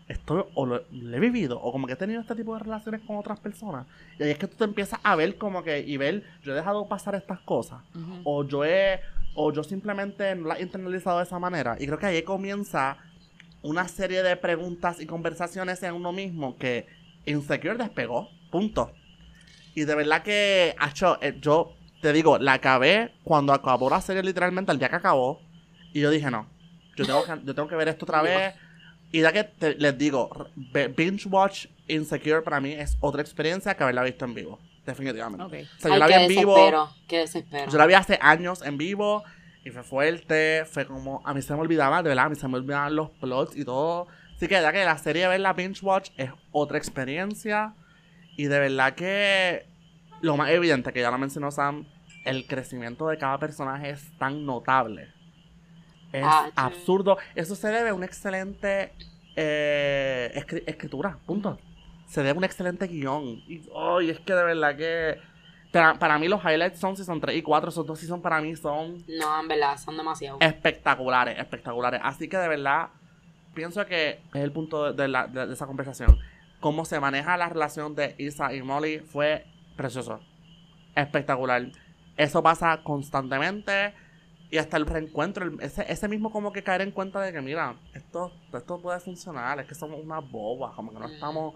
[0.09, 3.02] esto o lo, lo he vivido, o como que he tenido este tipo de relaciones
[3.02, 3.86] con otras personas.
[4.18, 6.56] Y ahí es que tú te empiezas a ver como que, y ver, yo he
[6.56, 7.80] dejado pasar estas cosas,
[8.24, 9.00] o yo he,
[9.34, 11.76] o yo simplemente no las he internalizado de esa manera.
[11.78, 12.96] Y creo que ahí comienza
[13.62, 16.86] una serie de preguntas y conversaciones en uno mismo que
[17.26, 18.92] Insecure despegó, punto.
[19.74, 24.22] Y de verdad que, acho, eh, yo te digo, la acabé cuando acabó la serie
[24.22, 25.42] literalmente, el día que acabó.
[25.92, 26.46] Y yo dije, no,
[26.96, 28.54] yo tengo que, yo tengo que ver esto otra vez.
[29.11, 30.30] Y ya que te- les digo,
[30.96, 34.59] binge watch Insecure para mí es otra experiencia que haberla visto en vivo.
[34.84, 35.44] Definitivamente.
[35.44, 35.68] Ok.
[35.78, 36.90] O sea, yo Ay, la vi en vivo.
[37.06, 37.70] qué desespero.
[37.70, 39.22] Yo la vi hace años en vivo
[39.64, 42.46] y fue fuerte, fue como, a mí se me olvidaba, de verdad, a mí se
[42.48, 44.06] me olvidaban los plots y todo.
[44.36, 47.74] Así que ya que la serie de verla binge watch es otra experiencia
[48.36, 49.66] y de verdad que
[50.20, 51.86] lo más evidente que ya lo mencionó Sam,
[52.24, 55.09] el crecimiento de cada personaje es tan notable.
[56.12, 57.18] Es Ah, absurdo.
[57.34, 58.92] Eso se debe a una excelente
[59.36, 61.59] eh, escri- escritura, punto.
[62.06, 63.42] Se debe a un excelente guion.
[63.46, 65.18] Y ay, es que de verdad que...
[65.70, 68.56] Para, para mí los highlights son Season 3 y 4, esos dos Season para mí
[68.56, 70.38] son No, en verdad, son demasiado.
[70.40, 72.00] espectaculares, espectaculares.
[72.02, 72.88] Así que de verdad,
[73.52, 76.18] pienso que es el punto de, de la- de- de esa conversación.
[76.61, 79.44] Cómo se maneja la relación de Isa y Molly fue
[79.76, 80.20] precioso.
[80.96, 81.66] Espectacular.
[82.16, 83.92] Eso pasa constantemente.
[84.51, 87.40] Y hasta el reencuentro, el- ese, ese mismo como que caer en cuenta de que,
[87.42, 91.12] mira, esto, esto puede funcionar, es que somos unas bobas, como que no Mm.
[91.12, 91.55] estamos,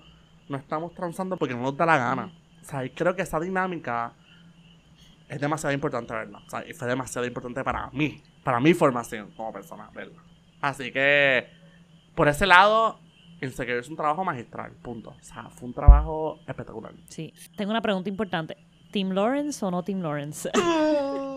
[0.48, 2.32] no estamos transando porque no nos da la gana.
[2.60, 4.12] O sea, y creo que esa dinámica
[5.28, 6.42] es demasiado importante verla.
[6.46, 10.22] O sea, y fue demasiado importante para mí, para mi formación como persona, verla.
[10.60, 11.46] Así que,
[12.14, 12.98] por ese lado,
[13.40, 15.10] Insecure es un trabajo magistral, punto.
[15.18, 16.92] O sea, fue un trabajo espectacular.
[17.08, 17.32] Sí.
[17.56, 18.56] Tengo una pregunta importante.
[18.92, 20.48] ¿Team Lawrence o no Team Lawrence?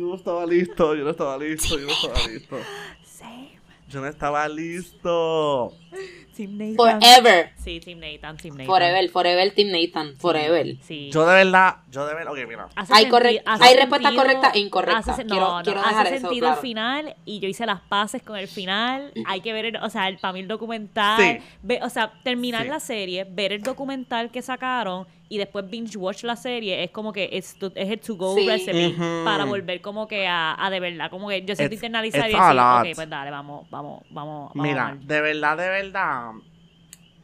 [0.00, 2.56] Yo no estaba listo, yo no estaba listo, yo no estaba listo.
[3.04, 3.50] Same.
[3.86, 5.74] Yo no estaba listo.
[6.36, 6.76] Team Nathan.
[6.76, 7.50] Forever.
[7.56, 8.66] Sí, Team Nathan, Team Nathan.
[8.66, 10.16] Forever, forever, Team Nathan.
[10.16, 10.76] Forever.
[10.82, 11.10] Sí.
[11.12, 12.68] Yo de verdad, yo de verdad, ok, mira.
[12.90, 14.98] Hay corre- hay respuesta correcta e incorrecta.
[15.12, 16.54] hace Quiero- no, no, hace eso sentido claro.
[16.54, 19.12] el final y yo hice las paces con el final.
[19.26, 21.20] Hay que ver, el- o sea, el, para mí el documental.
[21.20, 21.38] Sí.
[21.62, 22.68] ve- o sea, terminar Sí.
[22.68, 27.12] la serie, ver el documental que sacaron y después binge watch la serie es como
[27.12, 28.48] que es, es el to go Sí.
[28.48, 32.32] recipe para volver como que a, a de verdad, como que yo siento internalizar y
[32.32, 34.68] decir, ok, pues dale, vamos, vamos, vamos, vamos.
[34.68, 35.06] Mira, mal".
[35.06, 35.79] de verdad, de verdad,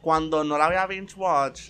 [0.01, 1.69] cuando no la voy a binge watch,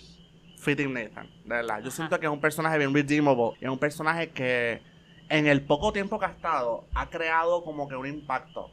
[0.56, 1.82] fui Team Nathan, de verdad.
[1.82, 3.56] Yo siento que es un personaje bien redeemable.
[3.60, 4.80] y Es un personaje que
[5.28, 8.70] en el poco tiempo que ha estado, ha creado como que un impacto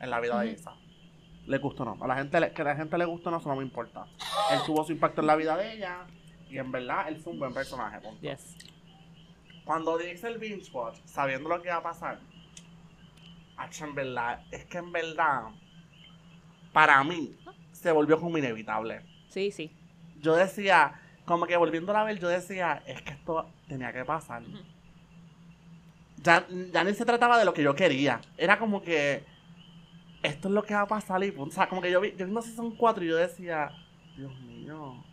[0.00, 0.52] en la vida de.
[0.52, 0.72] Isa.
[1.46, 2.04] Le gustó o no.
[2.04, 3.62] A la gente, le- que a la gente le gustó o no, eso no me
[3.62, 4.06] importa.
[4.50, 6.06] Él tuvo su impacto en la vida de ella.
[6.48, 7.98] Y en verdad, él fue un buen personaje.
[8.20, 8.56] Yes.
[9.64, 12.18] Cuando dice el binge watch, sabiendo lo que va a pasar,
[13.80, 15.44] en verdad, es que en verdad,
[16.72, 17.34] para mí,
[17.84, 19.02] se volvió como inevitable.
[19.28, 19.70] Sí, sí.
[20.20, 20.94] Yo decía,
[21.26, 24.42] como que volviéndola a ver, yo decía, es que esto tenía que pasar.
[26.22, 28.20] Ya, ya ni se trataba de lo que yo quería.
[28.38, 29.22] Era como que
[30.22, 31.34] esto es lo que va a pasar y.
[31.36, 33.70] O sea, como que yo vi, yo vi Season 4 y yo decía,
[34.16, 35.04] Dios mío,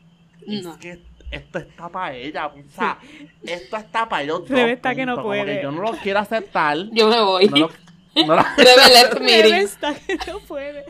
[0.47, 0.79] es No.
[0.79, 2.47] que esto está para ella.
[2.47, 2.97] O sea,
[3.43, 4.57] esto está para ellos dos.
[4.57, 5.15] Está que no.
[5.15, 5.61] Como puede.
[5.61, 6.77] yo no lo quiero aceptar.
[6.93, 7.47] Yo me voy.
[7.49, 7.69] No lo,
[8.15, 8.43] no lo-
[10.27, 10.85] no puede.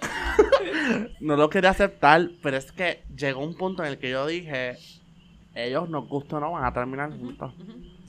[1.20, 4.78] no quería aceptar, pero es que llegó un punto en el que yo dije,
[5.56, 7.54] ellos nos gustan o no van a terminar juntos.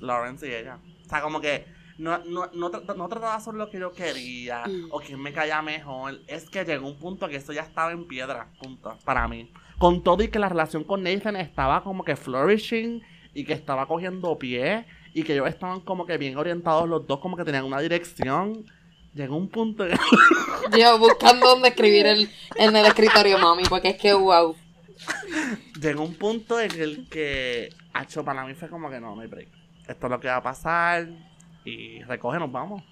[0.01, 0.79] Lawrence y ella.
[1.05, 1.65] O sea, como que
[1.99, 4.89] no, no, no, tra- no trataba sobre lo que yo quería Mm.
[4.91, 6.21] o quién me caía mejor.
[6.27, 9.53] Es que llegó un punto que eso ya estaba en piedra, punto, para mí.
[9.79, 13.03] Con todo y que la relación con Nathan estaba como que flourishing
[13.35, 14.85] y que estaba cogiendo pie
[15.15, 18.65] y que ellos estaban como que bien orientados los dos, como que tenían una dirección.
[19.15, 19.97] Llegó un punto en
[20.79, 24.57] Yo buscando dónde escribir el, en el escritorio, mami, porque es que wow.
[25.81, 29.29] llegó un punto en el que, hacho, para mí fue como que no, no hay
[29.29, 29.49] break.
[29.87, 31.09] Esto es lo que va a pasar
[31.65, 32.83] y recoge, nos vamos.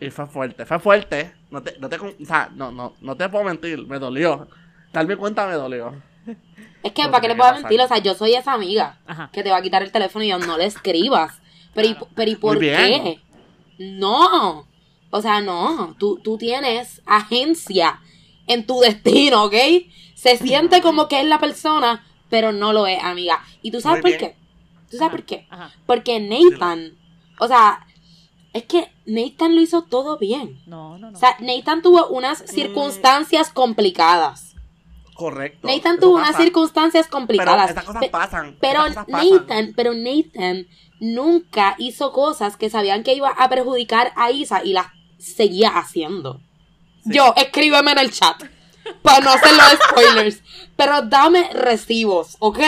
[0.00, 1.32] Y fue fuerte, fue fuerte.
[1.50, 4.48] No te, no te, o sea, no, no, no te puedo mentir, me dolió.
[4.92, 5.94] Darme cuenta me dolió.
[6.82, 7.80] Es que, No ¿para qué le puedo mentir?
[7.80, 9.30] O sea, yo soy esa amiga Ajá.
[9.32, 11.40] que te va a quitar el teléfono y yo no le escribas.
[11.74, 13.02] Pero, ¿y, pero ¿y por Muy bien.
[13.02, 13.20] qué?
[13.78, 14.66] No.
[15.10, 15.94] O sea, no.
[15.98, 18.00] Tú, tú tienes agencia
[18.46, 19.54] en tu destino, ¿ok?
[20.14, 23.42] Se siente como que es la persona, pero no lo es, amiga.
[23.62, 24.32] ¿Y tú sabes Muy por bien.
[24.32, 24.38] qué?
[24.90, 25.46] ¿Tú sabes Ajá, por qué?
[25.50, 25.70] Ajá.
[25.86, 26.96] Porque Nathan,
[27.38, 27.86] o sea,
[28.52, 30.60] es que Nathan lo hizo todo bien.
[30.66, 31.16] No, no, no.
[31.16, 32.46] O sea, Nathan tuvo unas Mm.
[32.46, 34.54] circunstancias complicadas.
[35.14, 35.66] Correcto.
[35.66, 37.68] Nathan tuvo unas circunstancias Pero complicadas.
[37.70, 38.56] estas cosas Pe- pasan.
[38.60, 39.30] Pero estas cosas pasan.
[39.40, 40.66] Nathan, pero Nathan
[41.00, 44.86] nunca hizo cosas que sabían que iba a perjudicar a Isa y las
[45.18, 46.40] seguía haciendo.
[47.04, 47.10] Sí.
[47.14, 48.42] Yo, escríbeme en el chat.
[49.02, 50.42] Para no hacer los spoilers.
[50.76, 52.58] Pero dame recibos, ¿ok?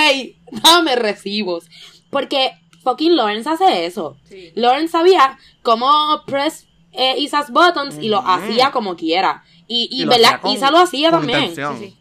[0.50, 1.64] Dame recibos.
[2.10, 2.52] Porque
[2.82, 4.16] fucking Lawrence hace eso.
[4.28, 4.52] Sí.
[4.54, 9.44] Lawrence sabía cómo press eh, Isa's buttons y lo hacía como quiera.
[9.66, 10.26] Y, y, Y lo ¿verdad?
[10.34, 11.38] hacía con- Isa lo hacía también.
[11.44, 11.78] intención.
[11.78, 11.96] Sí, sí.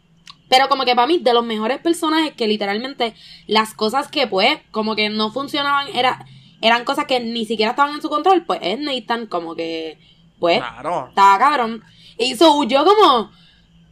[0.50, 3.14] Pero como que para mí, de los mejores personajes que literalmente
[3.46, 6.26] las cosas que pues, como que no funcionaban, era,
[6.60, 9.98] eran cosas que ni siquiera estaban en su control, pues es Nathan como que,
[10.40, 11.06] pues, Claro.
[11.08, 11.82] estaba cabrón.
[12.18, 13.30] Y so, yo como,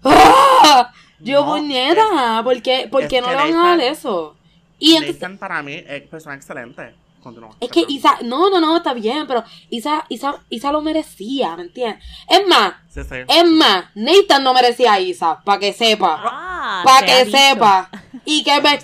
[0.04, 0.92] ¡ah!
[1.20, 4.36] Yo, No, puñeta, ¿por qué, por es qué no le van a dar eso?
[4.80, 6.94] Y entonces, Nathan para mí es persona excelente.
[7.22, 7.50] Continúa.
[7.60, 7.96] es que perdón.
[7.96, 12.02] Isa, no, no, no, está bien, pero Isa, Isa, Isa lo merecía, ¿me entiendes?
[12.28, 13.16] Es más, Sí, sí.
[13.26, 16.20] es más, Nathan no merecía a Isa, para que sepa.
[16.24, 17.36] Ah, Para que dicho.
[17.38, 17.90] sepa.
[18.24, 18.78] Y que me...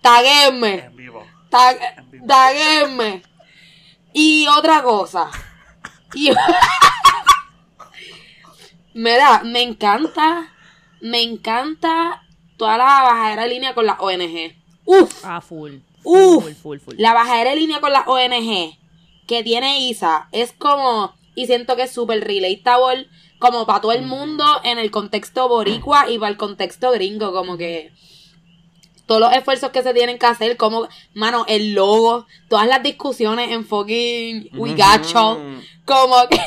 [0.00, 0.74] Taguenme.
[0.86, 1.22] En vivo.
[1.50, 2.26] Tag, En vivo.
[2.26, 3.22] taguenme.
[4.14, 5.30] Y otra cosa.
[6.14, 6.30] Y...
[8.94, 10.48] Mira, me encanta.
[11.00, 12.22] Me encanta
[12.56, 14.54] toda la bajadera de línea con la ONG.
[14.84, 15.24] Uf.
[15.24, 15.76] Ah, full.
[16.04, 16.44] Uf.
[16.44, 16.94] Full, full, full.
[16.98, 18.76] La bajadera de línea con la ONG
[19.26, 24.02] que tiene Isa es como, y siento que es súper relatable, como para todo el
[24.02, 27.92] mundo en el contexto boricua y para el contexto gringo, como que
[29.06, 33.50] todos los esfuerzos que se tienen que hacer, como, mano, el logo, todas las discusiones
[33.50, 35.62] en fucking We Got You, Ujú.
[35.86, 36.40] como que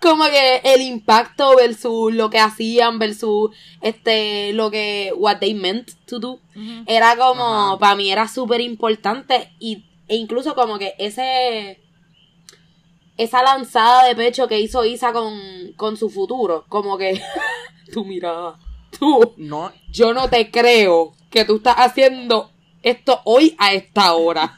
[0.00, 3.50] como que el impacto versus lo que hacían versus
[3.80, 6.40] este lo que what they meant to do
[6.86, 11.80] era como para mí era súper importante y e incluso como que ese
[13.16, 17.20] esa lanzada de pecho que hizo Isa con, con su futuro como que
[17.92, 18.58] tu mirada
[18.98, 22.50] tú No, yo no te creo que tú estás haciendo
[22.82, 24.56] esto hoy a esta hora.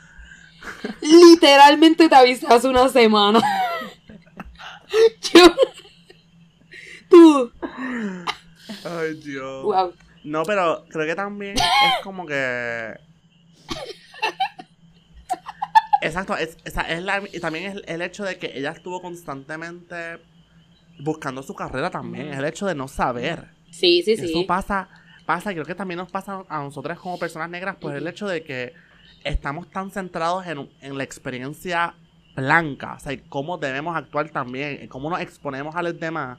[1.00, 3.40] Literalmente te avisé hace una semana.
[5.32, 5.54] Yo.
[7.10, 7.52] Tú.
[8.84, 9.62] ay Dios.
[9.64, 9.94] Wow.
[10.24, 12.94] No, pero creo que también es como que.
[16.00, 20.18] Exacto, es, esa es la, y también es el hecho de que ella estuvo constantemente
[21.00, 22.28] buscando su carrera también.
[22.28, 23.48] Es el hecho de no saber.
[23.70, 24.44] Sí, sí, Y Eso sí.
[24.46, 24.88] pasa,
[25.26, 28.42] pasa, creo que también nos pasa a nosotras como personas negras, pues el hecho de
[28.44, 28.74] que
[29.24, 31.94] estamos tan centrados en, en la experiencia
[32.40, 36.38] blanca, o sea, y cómo debemos actuar también, cómo nos exponemos a los demás.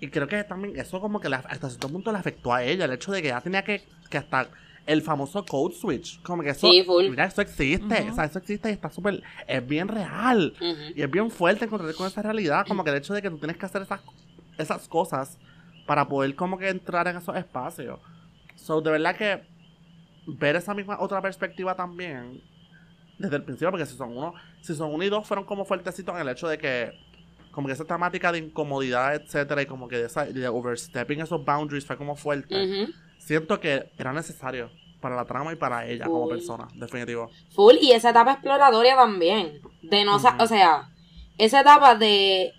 [0.00, 2.84] Y creo que también eso como que la- hasta cierto punto le afectó a ella,
[2.86, 4.48] el hecho de que ella tenía que, que hasta
[4.84, 8.10] el famoso code switch, como que eso, Sí, mira, eso existe, Ujú.
[8.10, 10.54] o sea, eso existe y está súper, es bien real.
[10.60, 10.92] Ujú.
[10.96, 13.38] Y es bien fuerte encontrar con esa realidad, como que el hecho de que tú
[13.38, 14.00] tienes que hacer esas,
[14.58, 15.38] esas cosas
[15.86, 18.00] para poder como que entrar en esos espacios.
[18.56, 19.42] So, de verdad que
[20.26, 22.40] ver esa misma otra perspectiva también
[23.22, 26.14] desde el principio, porque si son uno, si son uno y dos fueron como fuertecitos
[26.14, 26.92] en el hecho de que
[27.52, 31.44] como que esa temática de incomodidad, etcétera, y como que de, esa, de overstepping esos
[31.44, 32.88] boundaries fue como fuerte.
[33.18, 34.70] Siento que era necesario
[35.00, 37.30] para la trama y para ella como persona, definitivo.
[37.54, 37.76] Full.
[37.80, 39.60] Y esa etapa exploratoria también.
[39.82, 40.28] De no Ujú.
[40.38, 40.88] O sea,
[41.38, 42.52] esa etapa de.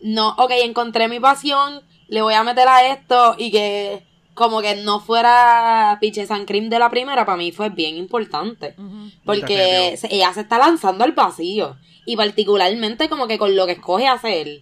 [0.00, 4.06] No, ok, encontré mi pasión, le voy a meter a esto y que.
[4.36, 8.74] Como que no fuera Piche San Cream de la primera, para mí fue bien importante.
[9.24, 11.76] Porque se- ella se está lanzando al vacío.
[12.04, 14.60] Y particularmente como que con lo que escoge hacer.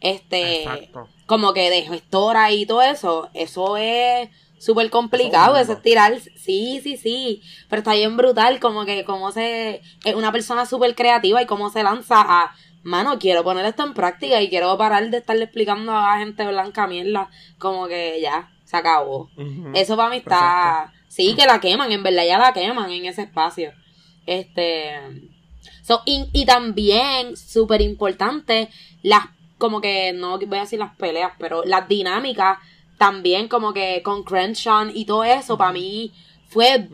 [0.00, 0.62] Este.
[0.62, 1.08] Exacto.
[1.26, 3.30] Como que de gestora y todo eso.
[3.32, 5.56] Eso es súper complicado.
[5.56, 6.20] Eso es tirar.
[6.36, 7.40] Sí, sí, sí.
[7.70, 8.60] Pero está bien brutal.
[8.60, 9.80] Como que cómo se.
[10.04, 12.54] Es una persona súper creativa y cómo se lanza a.
[12.82, 16.86] Mano, quiero poner esto en práctica y quiero parar de estarle explicando a gente blanca
[16.86, 17.30] mierda.
[17.58, 19.30] Como que ya, se acabó.
[19.74, 20.92] Eso para mí está.
[21.08, 23.72] Sí, que la queman, en verdad ya la queman en ese espacio.
[24.26, 24.90] Este.
[25.82, 28.68] So, y, y también, súper importante,
[29.02, 29.26] las.
[29.58, 32.58] Como que, no voy a decir las peleas, pero las dinámicas
[32.98, 36.12] también, como que con Crenshaw y todo eso, para mí
[36.48, 36.88] fue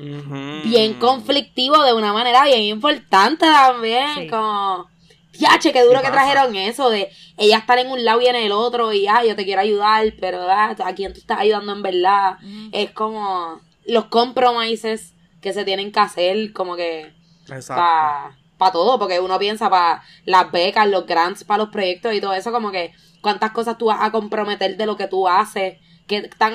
[0.65, 4.15] bien conflictivo de una manera bien importante también.
[4.15, 4.27] Sí.
[4.29, 4.89] Como.
[5.41, 8.53] Diache, qué duro que trajeron eso de ella estar en un lado y en el
[8.53, 11.83] otro y ah, yo te quiero ayudar, pero ah, a quién tú estás ayudando en
[11.83, 12.37] verdad.
[12.73, 17.11] Es como los compromises que se tienen que hacer, como que
[18.59, 22.35] para todo, porque uno piensa para las becas, los grants, para los proyectos y todo
[22.35, 26.29] eso, como que cuántas cosas tú vas a comprometer de lo que tú haces, que
[26.37, 26.53] tan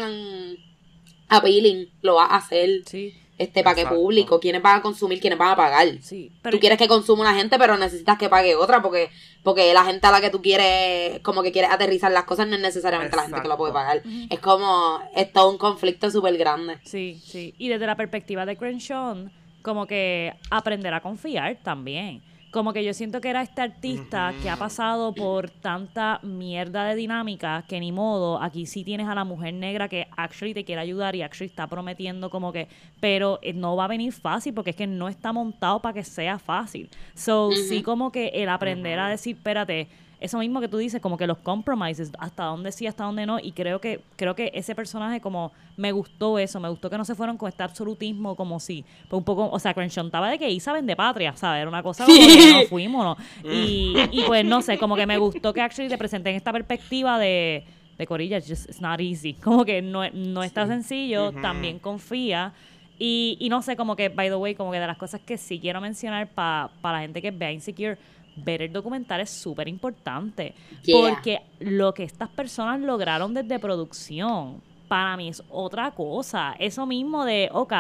[1.28, 2.84] appealing lo vas a hacer.
[2.86, 3.16] Sí.
[3.38, 4.00] Este, para qué Exacto.
[4.00, 5.88] público, quiénes van a consumir, quiénes van a pagar.
[6.02, 9.10] Sí, tú quieres que consuma una gente, pero necesitas que pague otra, porque,
[9.44, 12.56] porque la gente a la que tú quieres, como que quieres aterrizar las cosas, no
[12.56, 14.02] es necesariamente la gente que lo puede pagar.
[14.30, 16.78] Es como, es todo un conflicto súper grande.
[16.84, 17.54] Sí, sí.
[17.58, 19.30] Y desde la perspectiva de Crenshaw,
[19.62, 22.22] como que aprender a confiar también.
[22.56, 26.96] Como que yo siento que era este artista que ha pasado por tanta mierda de
[26.96, 30.80] dinámica que ni modo, aquí sí tienes a la mujer negra que actually te quiere
[30.80, 32.70] ayudar y actually está prometiendo como que,
[33.02, 36.06] pero eh, no va a venir fácil porque es que no está montado para que
[36.06, 36.90] sea fácil.
[37.14, 39.90] So, sí como que el aprender a decir, espérate,
[40.20, 43.40] eso mismo que tú dices, como que los compromises, hasta dónde sí, hasta dónde no,
[43.40, 47.06] y creo que, creo que ese personaje como me gustó eso, me gustó que no
[47.06, 50.40] se fueron con este absolutismo como si, pues un poco, o sea, Crenshaw estaba de
[50.40, 51.62] que Isa vende patria, ¿sabes?
[51.62, 53.52] Era una cosa como que no fuimos, ¿no?
[53.52, 57.20] Y, y pues no sé, como que me gustó que actually te presenten esta perspectiva
[57.20, 57.66] de,
[57.98, 62.54] de Corilla, it's just, it's not easy, como que no, no está sencillo, también confía.
[62.98, 65.38] Y, y no sé, como que, by the way, como que de las cosas que
[65.38, 67.98] sí quiero mencionar para la gente que vea Insecure,
[68.36, 70.54] ver el documental es súper importante.
[70.84, 71.00] Yeah.
[71.00, 76.56] Porque lo que estas personas lograron desde producción, para mí es otra cosa.
[76.60, 77.74] Eso mismo de, ok,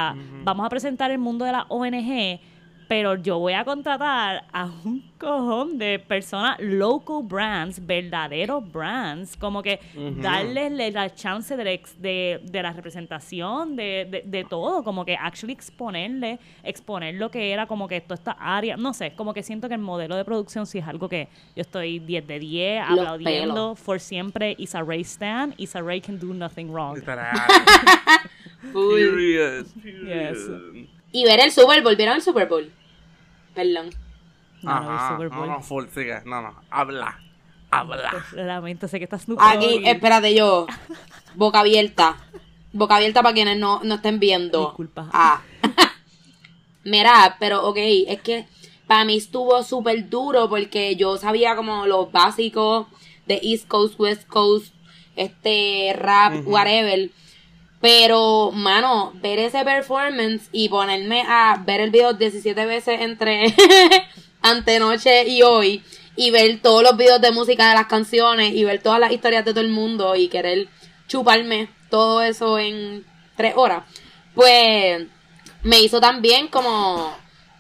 [0.43, 2.39] vamos a presentar el mundo de la ONG,
[2.88, 9.64] pero yo voy a contratar a un cojón de personas, local brands, verdaderos brands, como
[9.64, 9.80] que
[10.22, 15.16] darles le- la chance de, de, de la representación, de, de, de todo, como que
[15.16, 19.42] actually exponerle, exponer lo que era como que toda esta área, no sé, como que
[19.42, 22.90] siento que el modelo de producción sí es algo que yo estoy 10 de 10,
[22.90, 23.80] Los aplaudiendo pelos.
[23.80, 26.96] for siempre, Issa Rae Stan, Issa Rae can do nothing wrong.
[30.08, 30.50] Yes.
[31.16, 32.70] Y ver el Super Bowl, ¿vieron el Super Bowl?
[33.53, 33.89] Perdón.
[34.61, 35.09] No, no, el Ajá.
[35.16, 35.47] Super No, Bowl.
[35.49, 36.20] no, full, sigue.
[36.26, 36.53] No, no.
[36.70, 37.18] Habla.
[37.72, 38.26] Habla.
[38.34, 40.68] Lamento, sé que estás Aquí, espérate yo.
[41.36, 42.18] Boca abierta.
[42.74, 44.66] Boca abierta para quienes no, no estén viendo.
[44.66, 45.09] Disculpa.
[45.13, 45.41] Ah.
[46.84, 48.45] Mira, pero ok, es que
[48.86, 52.88] para mí estuvo súper duro porque yo sabía como los básicos
[53.26, 54.74] de East Coast, West Coast,
[55.16, 57.09] este rap, whatever.
[57.86, 63.54] Pero, mano, ver ese performance y ponerme a ver el video 17 veces entre
[64.42, 65.84] antenoche y hoy
[66.16, 69.46] y ver todos los videos de música de las canciones y ver todas las historias
[69.46, 70.68] de todo el mundo y querer
[71.08, 73.06] chuparme todo eso en
[73.36, 73.84] tres horas,
[74.34, 75.06] pues
[75.62, 77.16] me hizo también como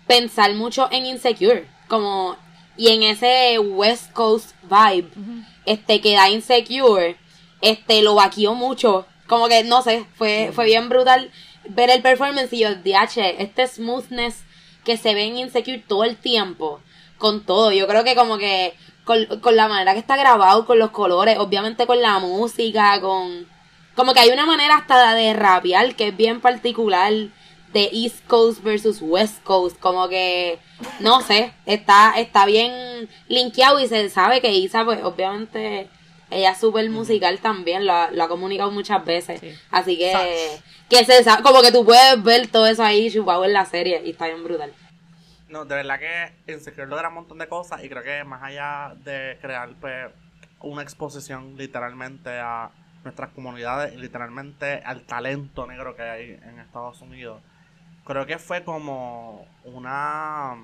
[0.07, 2.35] pensar mucho en Insecure, como
[2.75, 5.07] y en ese West Coast vibe,
[5.67, 7.15] este que da Insecure,
[7.61, 11.31] este lo vaqueó mucho, como que no sé, fue fue bien brutal
[11.69, 14.43] ver el performance y yo, DH, este smoothness
[14.83, 16.79] que se ve en Insecure todo el tiempo,
[17.17, 20.79] con todo, yo creo que como que con, con la manera que está grabado, con
[20.79, 23.47] los colores, obviamente con la música, con
[23.95, 27.13] como que hay una manera hasta de rapear que es bien particular
[27.73, 30.59] de East Coast versus West Coast, como que
[30.99, 35.89] no sé, está está bien linkeado y se sabe que Isa pues obviamente
[36.35, 39.51] ella es súper musical también, lo, ha- lo ha comunicado muchas veces, Sí.
[39.71, 40.59] así que
[40.89, 44.01] que se sabe, como que tú puedes ver todo eso ahí chupado en la serie
[44.05, 44.71] y está bien brutal.
[45.49, 48.93] No, de verdad que Insecure logra un montón de cosas y creo que más allá
[49.03, 50.07] de crear pues,
[50.59, 52.69] una exposición literalmente a
[53.03, 57.41] nuestras comunidades y literalmente al talento negro que hay en Estados Unidos,
[58.03, 60.55] creo que fue como una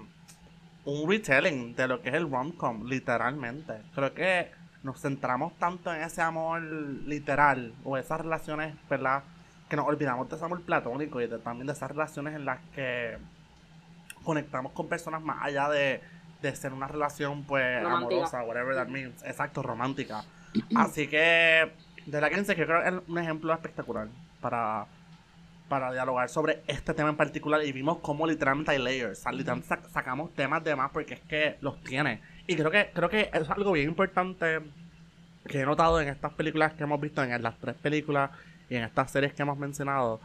[0.84, 3.74] un retelling de lo que es el rom-com, literalmente.
[3.93, 4.49] Creo que
[4.84, 9.23] nos centramos tanto en ese amor literal o esas relaciones, ¿verdad?
[9.69, 12.59] Que nos olvidamos de ese amor platónico y de- también de esas relaciones en las
[12.75, 13.17] que
[14.23, 16.01] conectamos con personas más allá de,
[16.41, 18.15] de ser una relación pues Romántica.
[18.15, 20.23] amorosa, whatever that means, exacto, romántica.
[20.75, 21.71] Así que
[22.05, 24.07] de la que que creo que es un ejemplo espectacular
[24.41, 24.86] para,
[25.69, 29.32] para dialogar sobre este tema en particular y vimos cómo literalmente hay layers, o sea,
[29.32, 32.21] literalmente sac- sacamos temas de más porque es que los tiene.
[32.51, 34.59] Y creo que creo que es algo bien importante
[35.47, 38.29] que he notado en estas películas que hemos visto, en las tres películas
[38.69, 40.19] y en estas series que hemos mencionado,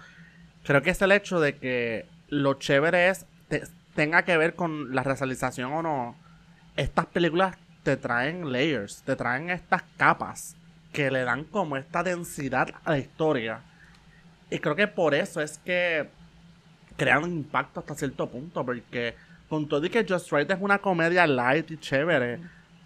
[0.64, 3.62] creo que es el hecho de que lo chévere es, te-
[3.94, 6.16] tenga que ver con la racialización o no,
[6.76, 10.56] estas películas te traen layers, te traen estas capas
[10.92, 13.60] que le dan como esta densidad a la historia.
[14.50, 16.08] Y creo que por eso es que
[16.96, 19.14] crean impacto hasta cierto punto, porque
[19.48, 22.40] con todo y que Just Right es una comedia light y chévere,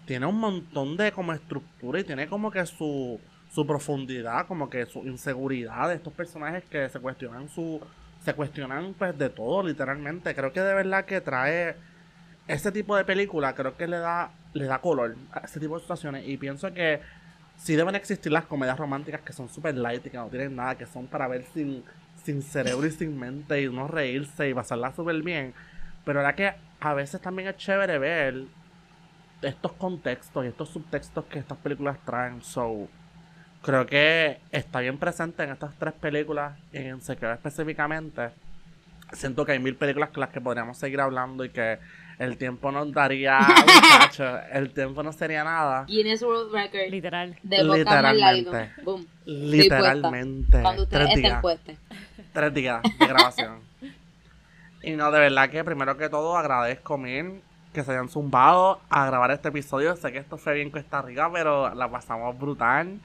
[0.05, 3.19] tiene un montón de como estructura y tiene como que su,
[3.53, 7.81] su profundidad, como que su inseguridad de estos personajes que se cuestionan su
[8.23, 10.35] se cuestionan pues de todo literalmente.
[10.35, 11.75] Creo que de verdad que trae
[12.47, 15.81] ese tipo de película, creo que le da le da color a ese tipo de
[15.81, 16.99] situaciones y pienso que
[17.57, 20.77] sí deben existir las comedias románticas que son super light y que no tienen nada,
[20.77, 21.83] que son para ver sin
[22.23, 25.53] sin cerebro y sin mente y uno reírse y pasarla súper bien.
[26.05, 28.45] Pero era que a veces también es chévere ver
[29.41, 32.41] estos contextos y estos subtextos que estas películas traen.
[32.41, 32.87] So,
[33.61, 38.29] creo que está bien presente en estas tres películas, en Secret específicamente.
[39.13, 41.79] Siento que hay mil películas con las que podríamos seguir hablando y que
[42.17, 45.85] el tiempo nos daría, muchacho, el tiempo no sería nada.
[45.85, 47.35] Guinness World Record Literal.
[47.41, 47.63] de.
[47.63, 48.71] Literalmente.
[48.83, 49.07] Boom.
[49.25, 50.61] Literalmente.
[50.61, 51.75] Cuando ustedes estén puestos.
[52.31, 53.70] Tres días de grabación.
[54.83, 57.41] Y no, de verdad que primero que todo agradezco mil
[57.73, 59.95] que se hayan zumbado a grabar este episodio.
[59.95, 62.99] Sé que esto fue bien cuesta arriba, pero la pasamos brutal.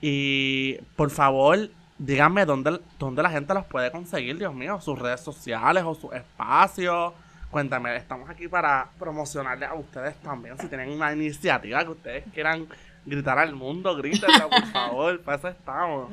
[0.00, 5.20] Y por favor, díganme dónde, dónde la gente los puede conseguir, Dios mío, sus redes
[5.20, 7.12] sociales o sus espacios.
[7.50, 10.56] Cuéntame, estamos aquí para promocionarles a ustedes también.
[10.58, 12.66] Si tienen una iniciativa que ustedes quieran
[13.04, 15.20] gritar al mundo, grítenlo, por favor.
[15.20, 16.10] Para eso estamos.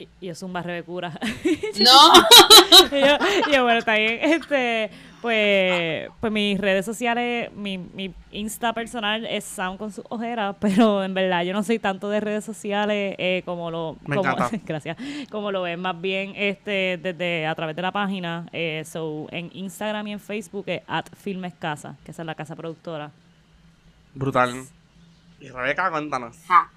[0.00, 1.12] Y, y es un barrio de cura.
[1.80, 2.12] No.
[2.90, 3.16] y, yo,
[3.48, 4.18] y yo, bueno, está bien.
[4.20, 4.90] Este,
[5.20, 11.04] pues, pues mis redes sociales, mi, mi Insta personal es Sound con sus ojeras, pero
[11.04, 14.34] en verdad yo no soy tanto de redes sociales eh, como lo Me como,
[14.64, 14.96] gracias,
[15.30, 18.46] como lo ven más bien este desde a través de la página.
[18.52, 22.34] Eh, so, en Instagram y en Facebook es at Filmes Casa, que esa es la
[22.34, 23.10] casa productora.
[24.14, 24.64] Brutal.
[25.38, 26.36] Y Rebeca, cuéntanos.
[26.46, 26.70] Ja.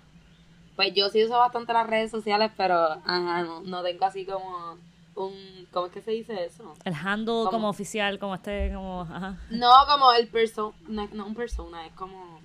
[0.76, 4.78] Pues yo sí uso bastante las redes sociales, pero ajá, no, no tengo así como
[5.16, 5.68] un...
[5.72, 6.74] ¿Cómo es que se dice eso?
[6.86, 9.38] El handle como oficial, como este, como, ajá.
[9.50, 12.40] No como el persona, no, no un persona, es como...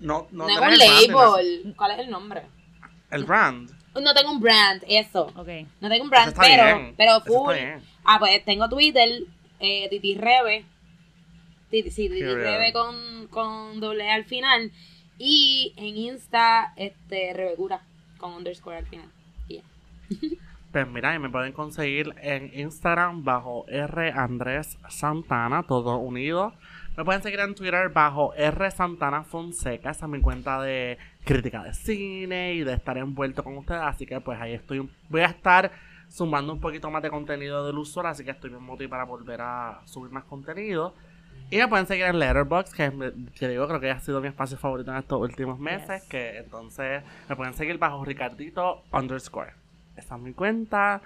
[0.00, 0.78] No, No, no, es un
[1.14, 1.74] label.
[1.76, 2.42] ¿Cuál es el nombre?
[3.10, 3.70] El brand.
[3.94, 5.26] No tengo un brand, eso.
[5.36, 5.48] Ok.
[5.80, 6.94] No tengo un brand, Eso está pero, bien.
[6.96, 7.52] pero Eso full.
[7.54, 7.82] está bien.
[8.04, 9.08] Ah, pues tengo Twitter,
[9.60, 10.64] eh, Titi Rebe.
[11.70, 14.72] Titi, sí, Titi Rebe con, con doble al final.
[15.24, 17.80] Y en Insta, este, Rebecura,
[18.18, 19.08] con underscore al final.
[20.72, 26.54] Pues mira, y me pueden conseguir en Instagram bajo R Andrés Santana, todo unido.
[26.96, 31.62] Me pueden seguir en Twitter bajo R Santana Fonseca, esa es mi cuenta de crítica
[31.62, 33.82] de cine y de estar envuelto con ustedes.
[33.82, 34.90] Así que pues ahí estoy.
[35.08, 35.70] Voy a estar
[36.08, 39.40] sumando un poquito más de contenido del usuario, así que estoy bien motivado para volver
[39.40, 40.94] a subir más contenido.
[41.52, 44.90] Y me pueden seguir en Letterboxd, que, digo, creo que ha sido mi espacio favorito
[44.90, 46.00] en estos últimos meses.
[46.00, 46.08] Yes.
[46.08, 49.52] Que entonces me pueden seguir bajo Ricardito underscore.
[49.94, 51.02] Esa es mi cuenta.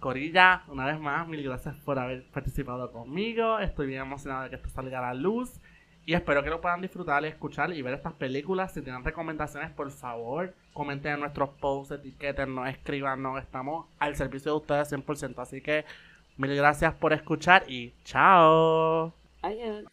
[0.00, 3.60] Corilla, una vez más, mil gracias por haber participado conmigo.
[3.60, 5.60] Estoy bien emocionado de que esto salga a la luz.
[6.04, 8.74] Y espero que lo puedan disfrutar y escuchar y ver estas películas.
[8.74, 13.40] Si tienen recomendaciones, por favor, comenten en nuestros posts, etiquetennos, escríbanos.
[13.40, 15.38] Estamos al servicio de ustedes 100%.
[15.38, 15.84] Así que
[16.38, 19.19] mil gracias por escuchar y chao.
[19.42, 19.90] I am.